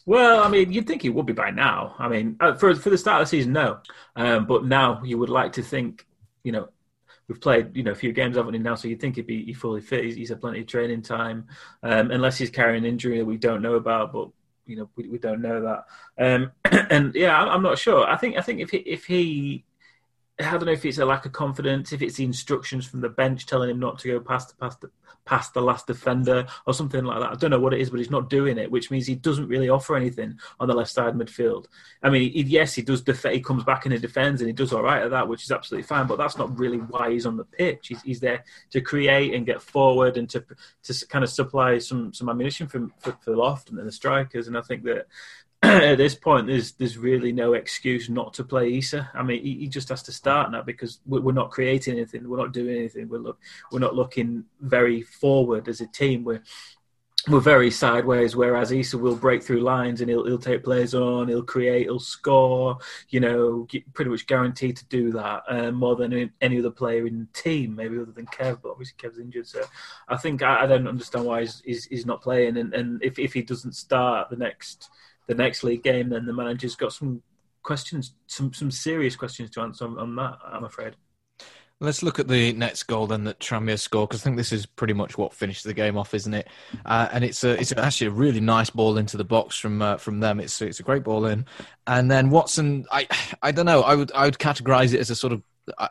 [0.05, 1.95] Well, I mean, you'd think he would be by now.
[1.99, 3.79] I mean, uh, for for the start of the season, no.
[4.15, 6.07] Um, but now you would like to think,
[6.43, 6.69] you know,
[7.27, 9.53] we've played you know a few games haven't we now, so you'd think he'd be
[9.53, 10.03] fully fit.
[10.03, 11.47] He's, he's had plenty of training time,
[11.83, 14.11] um, unless he's carrying an injury that we don't know about.
[14.11, 14.29] But
[14.65, 15.85] you know, we, we don't know that.
[16.17, 16.51] Um,
[16.89, 18.05] and yeah, I'm, I'm not sure.
[18.07, 19.65] I think I think if he, if he
[20.47, 23.09] I don't know if it's a lack of confidence, if it's the instructions from the
[23.09, 24.89] bench telling him not to go past the past the,
[25.25, 27.31] past the last defender or something like that.
[27.31, 29.47] I don't know what it is, but he's not doing it, which means he doesn't
[29.47, 31.65] really offer anything on the left side midfield.
[32.01, 33.01] I mean, he, yes, he does.
[33.01, 35.43] Def- he comes back and he defends, and he does all right at that, which
[35.43, 36.07] is absolutely fine.
[36.07, 37.87] But that's not really why he's on the pitch.
[37.89, 40.43] He's, he's there to create and get forward and to
[40.83, 44.47] to kind of supply some some ammunition for for, for loft and the strikers.
[44.47, 45.07] And I think that
[45.63, 49.11] at this point, there's there's really no excuse not to play Issa.
[49.13, 52.37] I mean, he, he just has to start now because we're, not creating anything, we're
[52.37, 53.39] not doing anything, we're look,
[53.71, 56.23] we're not looking very forward as a team.
[56.23, 56.41] We're
[57.27, 61.27] were very sideways, whereas Issa will break through lines and he'll, he'll take players on,
[61.27, 62.77] he'll create, he'll score,
[63.09, 67.19] you know, pretty much guaranteed to do that uh, more than any other player in
[67.19, 69.47] the team, maybe other than Kev, but obviously Kev's injured.
[69.47, 69.61] So
[70.07, 72.57] I think I, I don't understand why he's, he's, he's, not playing.
[72.57, 74.89] And, and if, if he doesn't start the next
[75.27, 77.21] the next league game, then the manager's got some
[77.63, 80.95] questions, some, some serious questions to answer on, on that, I'm afraid.
[81.79, 84.67] Let's look at the next goal then that Tranmere scored because I think this is
[84.67, 86.47] pretty much what finished the game off, isn't it?
[86.85, 89.97] Uh, and it's a, it's actually a really nice ball into the box from uh,
[89.97, 90.39] from them.
[90.39, 91.47] It's it's a great ball in,
[91.87, 92.85] and then Watson.
[92.91, 93.07] I
[93.41, 93.81] I don't know.
[93.81, 95.41] I would I would categorize it as a sort of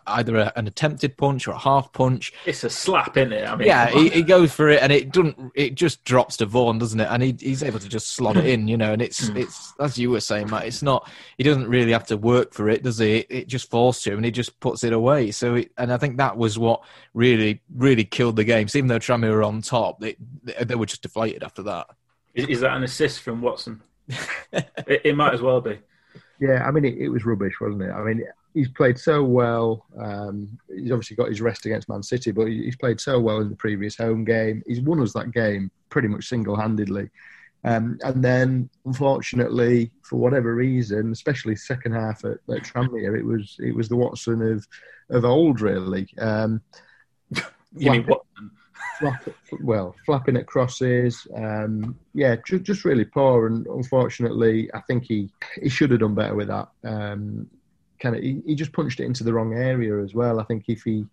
[0.07, 2.33] either a, an attempted punch or a half punch.
[2.47, 3.49] It's a slap, isn't it?
[3.49, 5.53] I mean, yeah, he, he, goes for it, and it doesn't.
[5.55, 7.09] It just drops to Vaughan, doesn't it?
[7.11, 8.93] And he, he's able to just slot it in, you know.
[8.93, 10.67] And it's it's as you were saying, Matt.
[10.67, 11.09] It's not.
[11.37, 13.19] He doesn't really have to work for it, does he?
[13.19, 15.31] It, it just falls to him, and he just puts it away.
[15.31, 16.83] So, it, and I think that was what
[17.15, 18.69] really really killed the game.
[18.69, 20.17] So even though Tranmere were on top, they,
[20.63, 21.87] they were just deflated after that.
[22.35, 23.83] Is, is that an assist from Watson?
[24.53, 25.79] it, it might as well be.
[26.41, 27.91] Yeah, I mean, it, it, was rubbish, wasn't it?
[27.91, 29.87] I mean, he's played so well.
[29.99, 33.51] Um, he's obviously got his rest against Man City, but he's played so well in
[33.51, 34.63] the previous home game.
[34.67, 37.11] He's won us that game pretty much single handedly.
[37.65, 43.57] Um, and then, unfortunately, for whatever reason, especially second half at, at Tranmere, it was
[43.59, 44.67] it was the Watson of
[45.11, 46.09] of old, really.
[46.19, 46.63] Um,
[47.77, 48.51] you mean Watson?
[48.99, 49.29] Flap,
[49.63, 53.47] well, flapping at crosses, um, yeah, just, just really poor.
[53.47, 56.69] And unfortunately, I think he he should have done better with that.
[56.85, 57.49] Um,
[58.01, 60.41] kind of he, he just punched it into the wrong area as well.
[60.41, 61.07] I think if he,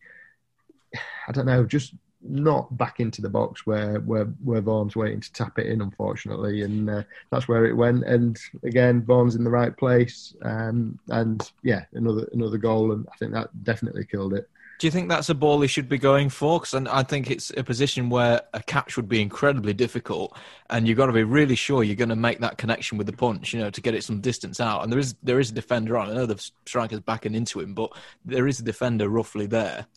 [1.28, 5.32] I don't know, just not back into the box where where where Vaughan's waiting to
[5.34, 8.04] tap it in, unfortunately, and uh, that's where it went.
[8.06, 13.18] And again, Vaughan's in the right place, um, and yeah, another another goal, and I
[13.18, 14.50] think that definitely killed it.
[14.80, 16.60] Do you think that's a ball he should be going for?
[16.60, 20.38] Because I think it's a position where a catch would be incredibly difficult,
[20.70, 23.14] and you've got to be really sure you're going to make that connection with the
[23.14, 24.84] punch, you know, to get it some distance out.
[24.84, 26.12] And there is there is a defender on.
[26.12, 27.92] I know the striker's backing into him, but
[28.24, 29.88] there is a defender roughly there.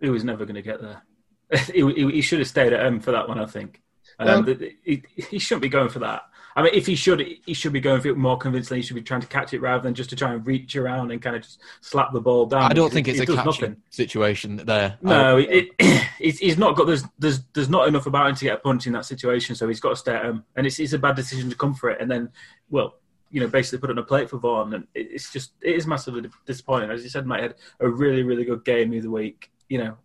[0.00, 1.02] He was never going to get there.
[1.72, 3.80] he, he, he, should have stayed at home for that one, I think.
[4.18, 6.22] Um, well, he, he shouldn't be going for that.
[6.56, 8.80] I mean, if he should, he should be going for it more convincingly.
[8.80, 11.10] He should be trying to catch it rather than just to try and reach around
[11.10, 12.62] and kind of just slap the ball down.
[12.62, 14.98] I don't think it's it, a catching situation there.
[15.02, 16.86] No, uh, it, it, he's not got.
[16.86, 19.68] There's there's there's not enough about him to get a punch in that situation, so
[19.68, 20.44] he's got to stay at home.
[20.56, 22.30] And it's it's a bad decision to come for it, and then
[22.70, 22.94] well.
[23.30, 26.30] You know, basically put on a plate for Vaughan, and it's just it is massively
[26.46, 26.90] disappointing.
[26.90, 29.50] As you said, Mike had a really, really good game of the other week.
[29.68, 29.98] You know,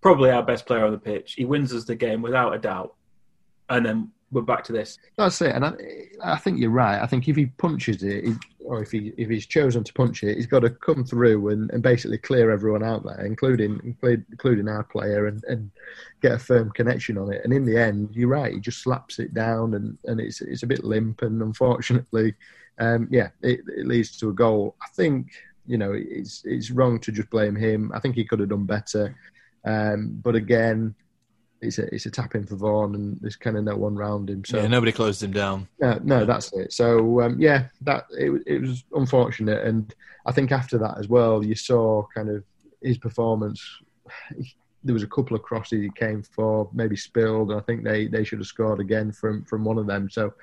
[0.00, 1.32] probably our best player on the pitch.
[1.32, 2.94] He wins us the game without a doubt,
[3.68, 4.98] and then we're back to this.
[5.16, 5.72] That's it, and I,
[6.22, 7.00] I think you're right.
[7.00, 10.22] I think if he punches it, he, or if he if he's chosen to punch
[10.24, 14.68] it, he's got to come through and, and basically clear everyone out there, including including
[14.68, 15.70] our player, and, and
[16.20, 17.42] get a firm connection on it.
[17.44, 18.52] And in the end, you're right.
[18.52, 22.34] He just slaps it down, and, and it's it's a bit limp, and unfortunately,
[22.78, 24.74] um, yeah, it, it leads to a goal.
[24.82, 25.28] I think
[25.66, 27.92] you know it's it's wrong to just blame him.
[27.94, 29.14] I think he could have done better.
[29.64, 30.94] Um, but again,
[31.64, 34.30] it's a it's a tap in for Vaughan, and there's kind of no one round
[34.30, 34.44] him.
[34.44, 35.68] So yeah, nobody closed him down.
[35.80, 36.72] No, no, that's it.
[36.72, 39.94] So um, yeah, that it, it was unfortunate, and
[40.26, 42.44] I think after that as well, you saw kind of
[42.82, 43.62] his performance.
[44.82, 47.50] There was a couple of crosses he came for, maybe spilled.
[47.50, 50.10] And I think they, they should have scored again from from one of them.
[50.10, 50.34] So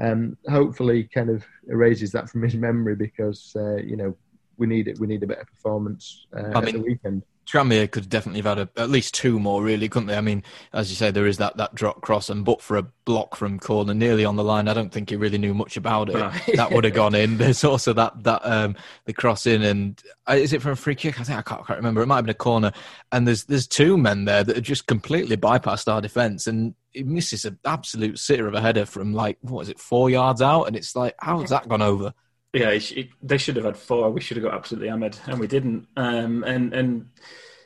[0.00, 4.16] um, hopefully, kind of erases that from his memory because uh, you know
[4.56, 4.98] we need it.
[4.98, 7.22] We need a better performance uh, I mean, at the weekend.
[7.46, 10.16] Tranmere could definitely have had a, at least two more, really, couldn't they?
[10.16, 12.82] I mean, as you say, there is that, that drop cross, and but for a
[13.04, 16.08] block from corner nearly on the line, I don't think he really knew much about
[16.08, 16.56] it.
[16.56, 17.38] that would have gone in.
[17.38, 18.76] There's also that that um,
[19.06, 21.20] the cross in, and uh, is it from a free kick?
[21.20, 22.02] I think I can't, I can't remember.
[22.02, 22.72] It might have been a corner,
[23.10, 27.02] and there's there's two men there that have just completely bypassed our defence, and he
[27.02, 30.64] misses an absolute sitter of a header from like what is it, four yards out,
[30.64, 32.14] and it's like how's that gone over?
[32.52, 32.78] Yeah,
[33.22, 34.10] they should have had four.
[34.10, 35.86] We should have got absolutely hammered, and we didn't.
[35.96, 37.10] Um, and and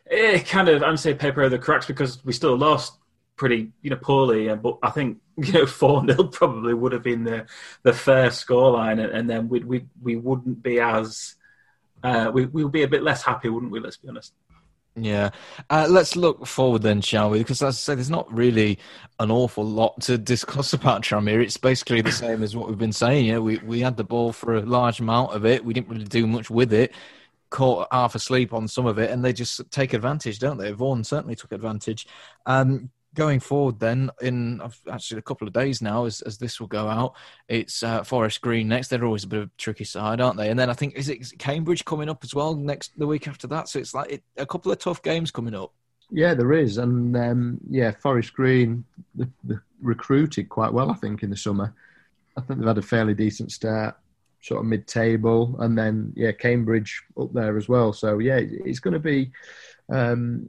[0.06, 2.96] it kind of, I'm saying paper over the cracks because we still lost
[3.34, 4.54] pretty, you know, poorly.
[4.54, 7.46] But I think you know four 0 probably would have been the
[7.82, 11.34] the fair scoreline, and, and then we we we wouldn't be as
[12.04, 13.80] uh, we we would be a bit less happy, wouldn't we?
[13.80, 14.34] Let's be honest.
[14.98, 15.30] Yeah.
[15.68, 17.38] Uh, let's look forward then, shall we?
[17.38, 18.78] Because as I say, there's not really
[19.20, 21.42] an awful lot to discuss about Tranmere.
[21.42, 23.26] It's basically the same as what we've been saying.
[23.26, 25.64] Yeah, we, we had the ball for a large amount of it.
[25.64, 26.94] We didn't really do much with it.
[27.50, 30.72] Caught half asleep on some of it, and they just take advantage, don't they?
[30.72, 32.06] Vaughan certainly took advantage.
[32.46, 36.66] Um, going forward then in actually a couple of days now as, as this will
[36.66, 37.14] go out
[37.48, 38.88] it's uh, forest green next.
[38.88, 40.50] They're always a bit of a tricky side aren't they?
[40.50, 43.46] And then i think is it, cambridge coming up as well next the week after
[43.48, 43.68] that?
[43.68, 45.72] So it's like it, a couple of tough games coming up.
[46.10, 48.84] Yeah, there is, and um, yeah, Forest Green
[49.14, 51.74] they, they recruited quite well, I think, in the summer.
[52.36, 53.96] I think they've had a fairly decent start,
[54.40, 57.92] sort of mid-table, and then yeah, Cambridge up there as well.
[57.92, 59.32] So yeah, it's going to be
[59.88, 60.48] um,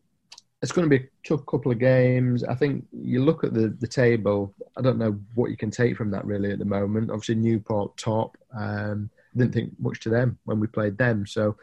[0.62, 2.44] it's going to be a tough couple of games.
[2.44, 4.54] I think you look at the the table.
[4.76, 7.12] I don't know what you can take from that really at the moment.
[7.12, 8.38] Obviously, Newport top.
[8.58, 11.56] Um, didn't think much to them when we played them, so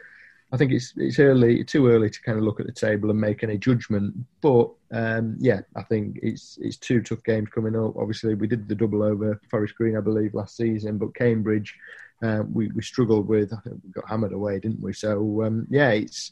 [0.51, 3.19] I think it's it's early, too early to kind of look at the table and
[3.19, 4.15] make any judgment.
[4.41, 7.97] But um, yeah, I think it's it's two tough games coming up.
[7.97, 11.75] Obviously, we did the double over Forest Green, I believe, last season, but Cambridge,
[12.23, 13.51] uh, we we struggled with.
[13.51, 14.93] I think we got hammered away, didn't we?
[14.93, 16.31] So um, yeah, it's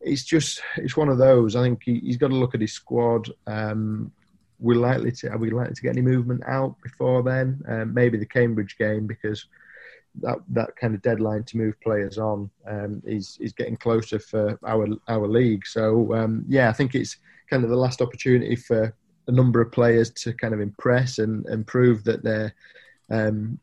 [0.00, 1.56] it's just it's one of those.
[1.56, 3.28] I think he, has got to look at his squad.
[3.46, 4.12] Um,
[4.58, 7.62] we're likely to are we likely to get any movement out before then?
[7.68, 9.46] Um, maybe the Cambridge game because
[10.22, 14.58] that that kind of deadline to move players on um, is is getting closer for
[14.66, 15.66] our our league.
[15.66, 17.16] So um, yeah, I think it's
[17.48, 18.94] kind of the last opportunity for
[19.26, 22.54] a number of players to kind of impress and, and prove that they're
[23.10, 23.58] um,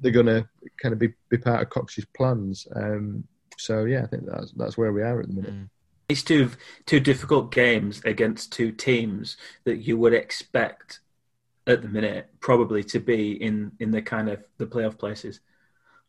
[0.00, 0.46] they're going to
[0.80, 2.66] kind of be, be part of Cox's plans.
[2.76, 3.24] Um,
[3.56, 5.54] so yeah, I think that's that's where we are at the minute.
[5.54, 5.68] Mm.
[6.08, 6.50] It's two
[6.84, 11.00] two difficult games against two teams that you would expect
[11.66, 15.40] at the minute probably to be in in the kind of the playoff places.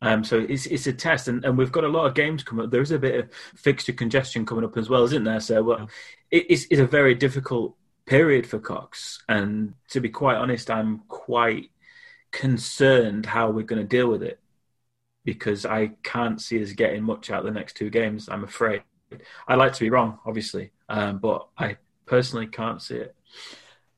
[0.02, 2.66] Um, so it's it's a test, and, and we've got a lot of games coming
[2.66, 2.72] up.
[2.72, 5.40] There's a bit of fixture congestion coming up as well, isn't there?
[5.40, 6.40] So well, yeah.
[6.40, 7.76] it, it's, it's a very difficult
[8.06, 11.72] period for Cox, and to be quite honest, I'm quite
[12.32, 14.40] concerned how we're going to deal with it
[15.28, 18.30] because I can't see us getting much out of the next two games.
[18.30, 18.84] I'm afraid.
[19.46, 21.76] I like to be wrong, obviously, um, but I
[22.06, 23.14] personally can't see it.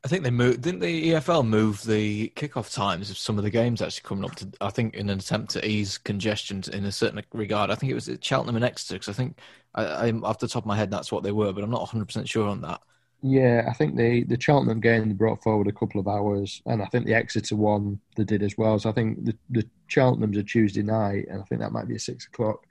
[0.03, 0.63] I think they moved.
[0.63, 4.37] Didn't the EFL move the kickoff times of some of the games actually coming up
[4.37, 4.49] to?
[4.59, 7.69] I think in an attempt to ease congestion in a certain regard.
[7.69, 9.37] I think it was Cheltenham and Exeter because I think
[9.75, 11.81] I, am off the top of my head that's what they were, but I'm not
[11.81, 12.81] 100 percent sure on that.
[13.21, 16.85] Yeah, I think the the Cheltenham game brought forward a couple of hours, and I
[16.85, 18.79] think the Exeter one they did as well.
[18.79, 21.95] So I think the the Cheltenham's a Tuesday night, and I think that might be
[21.95, 22.65] a six o'clock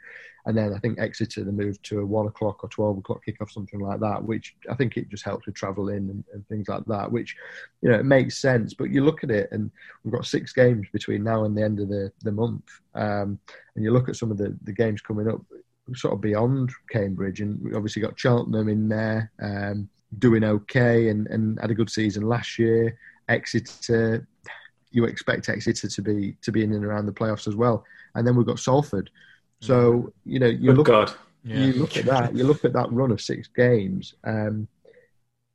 [0.49, 3.51] and then I think Exeter they moved to a one o'clock or twelve o'clock kickoff,
[3.51, 4.25] something like that.
[4.25, 7.13] Which I think it just helps with travel in and, and, things like that.
[7.13, 7.37] Which
[7.83, 8.73] you know it makes sense.
[8.73, 9.71] But you look at it, and
[10.03, 13.39] we've got six games between now and the end of the the month, um,
[13.77, 15.43] and you look at some of the the games coming up,
[15.95, 19.31] sort of beyond Cambridge, and we obviously got Cheltenham in there.
[19.43, 22.99] Um, doing okay and, and had a good season last year.
[23.29, 24.27] Exeter,
[24.91, 27.85] you expect Exeter to be to be in and around the playoffs as well.
[28.15, 29.11] And then we've got Salford,
[29.61, 31.13] so you know, you look, God.
[31.45, 31.67] Yeah.
[31.67, 34.69] you look at that, you look at that run of six games, um,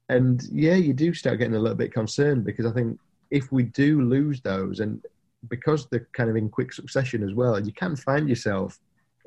[0.09, 2.99] and yeah, you do start getting a little bit concerned because I think
[3.31, 5.03] if we do lose those, and
[5.49, 8.79] because they're kind of in quick succession as well, you can find yourself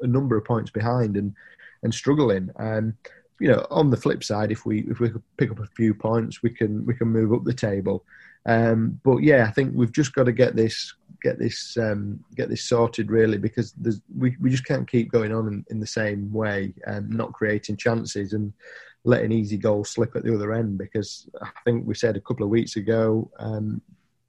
[0.02, 1.34] a number of points behind and
[1.82, 2.50] and struggling.
[2.56, 2.94] And
[3.40, 6.42] you know, on the flip side, if we if we pick up a few points,
[6.42, 8.04] we can we can move up the table.
[8.46, 12.48] Um, but yeah, I think we've just got to get this get this um, get
[12.48, 13.74] this sorted really because
[14.16, 17.76] we we just can't keep going on in, in the same way and not creating
[17.76, 18.52] chances and
[19.04, 22.44] letting easy goals slip at the other end because I think we said a couple
[22.44, 23.30] of weeks ago.
[23.38, 23.80] Um,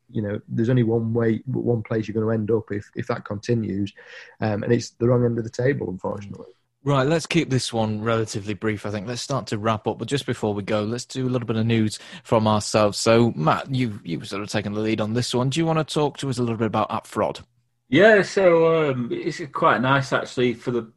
[0.09, 3.07] you know, there's only one way, one place you're going to end up if, if
[3.07, 3.91] that continues,
[4.39, 6.47] um, and it's the wrong end of the table, unfortunately.
[6.87, 8.85] Right, let's keep this one relatively brief.
[8.85, 9.99] I think let's start to wrap up.
[9.99, 12.97] But just before we go, let's do a little bit of news from ourselves.
[12.97, 15.49] So, Matt, you you sort of taken the lead on this one.
[15.49, 17.43] Do you want to talk to us a little bit about App Frod?
[17.89, 20.89] Yeah, so um, it's quite nice actually for the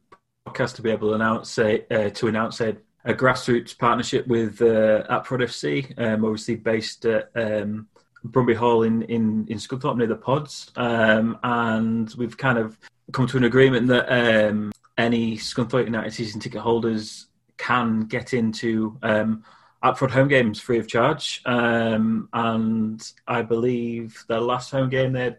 [0.46, 4.62] podcast to be able to announce a, uh, to announce a, a, grassroots partnership with
[4.62, 7.88] uh, Frod FC, um, obviously based at um,
[8.28, 12.78] Brumby Hall in in in Scunthorpe near the Pods, um, and we've kind of
[13.10, 14.70] come to an agreement that um,
[15.00, 17.26] any Scunthorpe United season ticket holders
[17.56, 19.42] can get into um,
[19.82, 21.42] home games free of charge.
[21.46, 25.38] Um, and I believe the last home game they had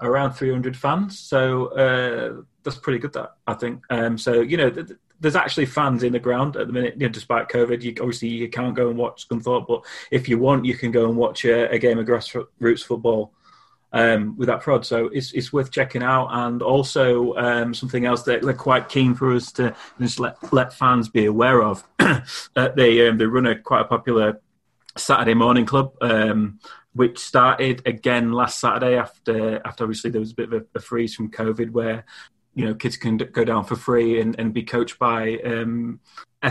[0.00, 1.18] around 300 fans.
[1.18, 3.82] So uh, that's pretty good, that I think.
[3.90, 4.90] Um, so, you know, th-
[5.20, 7.82] there's actually fans in the ground at the minute, you know, despite COVID.
[7.82, 11.08] You, obviously, you can't go and watch Scunthorpe, but if you want, you can go
[11.08, 13.32] and watch a, a game of grassroots football
[13.92, 16.28] um, with Frod, So it's, it's worth checking out.
[16.30, 20.72] And also um, something else that they're quite keen for us to just let, let
[20.72, 21.84] fans be aware of.
[21.98, 22.20] uh,
[22.76, 24.40] they um, they run a quite a popular
[24.96, 26.58] Saturday morning club, um,
[26.92, 30.80] which started again last Saturday after after obviously there was a bit of a, a
[30.80, 32.04] freeze from COVID where
[32.58, 36.00] you know kids can go down for free and, and be coached by um,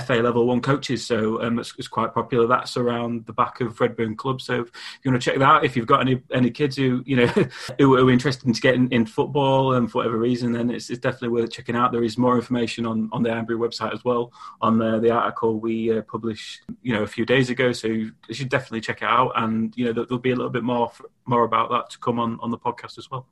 [0.06, 1.06] FA level one coaches.
[1.06, 2.48] So um, it's, it's, quite popular.
[2.48, 4.40] That's around the back of Redburn Club.
[4.40, 4.72] So if
[5.04, 7.26] you want to check that out, if you've got any any kids who you know
[7.78, 11.28] who are interested in getting in football and for whatever reason, then it's, it's, definitely
[11.28, 11.92] worth checking out.
[11.92, 14.32] There is more information on on the Ironbury website as well
[14.62, 17.74] on the, the article we uh, published you know a few days ago.
[17.74, 19.34] So you should definitely check it out.
[19.36, 20.90] And you know there'll be a little bit more
[21.26, 23.28] more about that to come on on the podcast as well.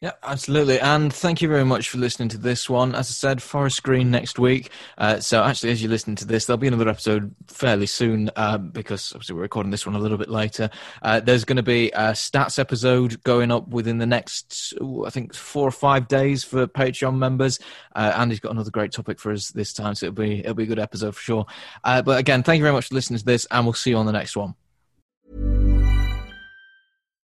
[0.00, 0.78] Yeah, absolutely.
[0.78, 2.94] And thank you very much for listening to this one.
[2.94, 4.70] As I said, Forest Green next week.
[4.98, 8.58] Uh, so actually, as you listen to this, there'll be another episode fairly soon uh,
[8.58, 10.68] because obviously we're recording this one a little bit later.
[11.00, 14.74] Uh, there's going to be a stats episode going up within the next,
[15.06, 17.58] I think, four or five days for Patreon members.
[17.94, 20.64] Uh, Andy's got another great topic for us this time, so it'll be it'll be
[20.64, 21.46] a good episode for sure.
[21.84, 23.96] Uh, but again, thank you very much for listening to this, and we'll see you
[23.96, 24.54] on the next one.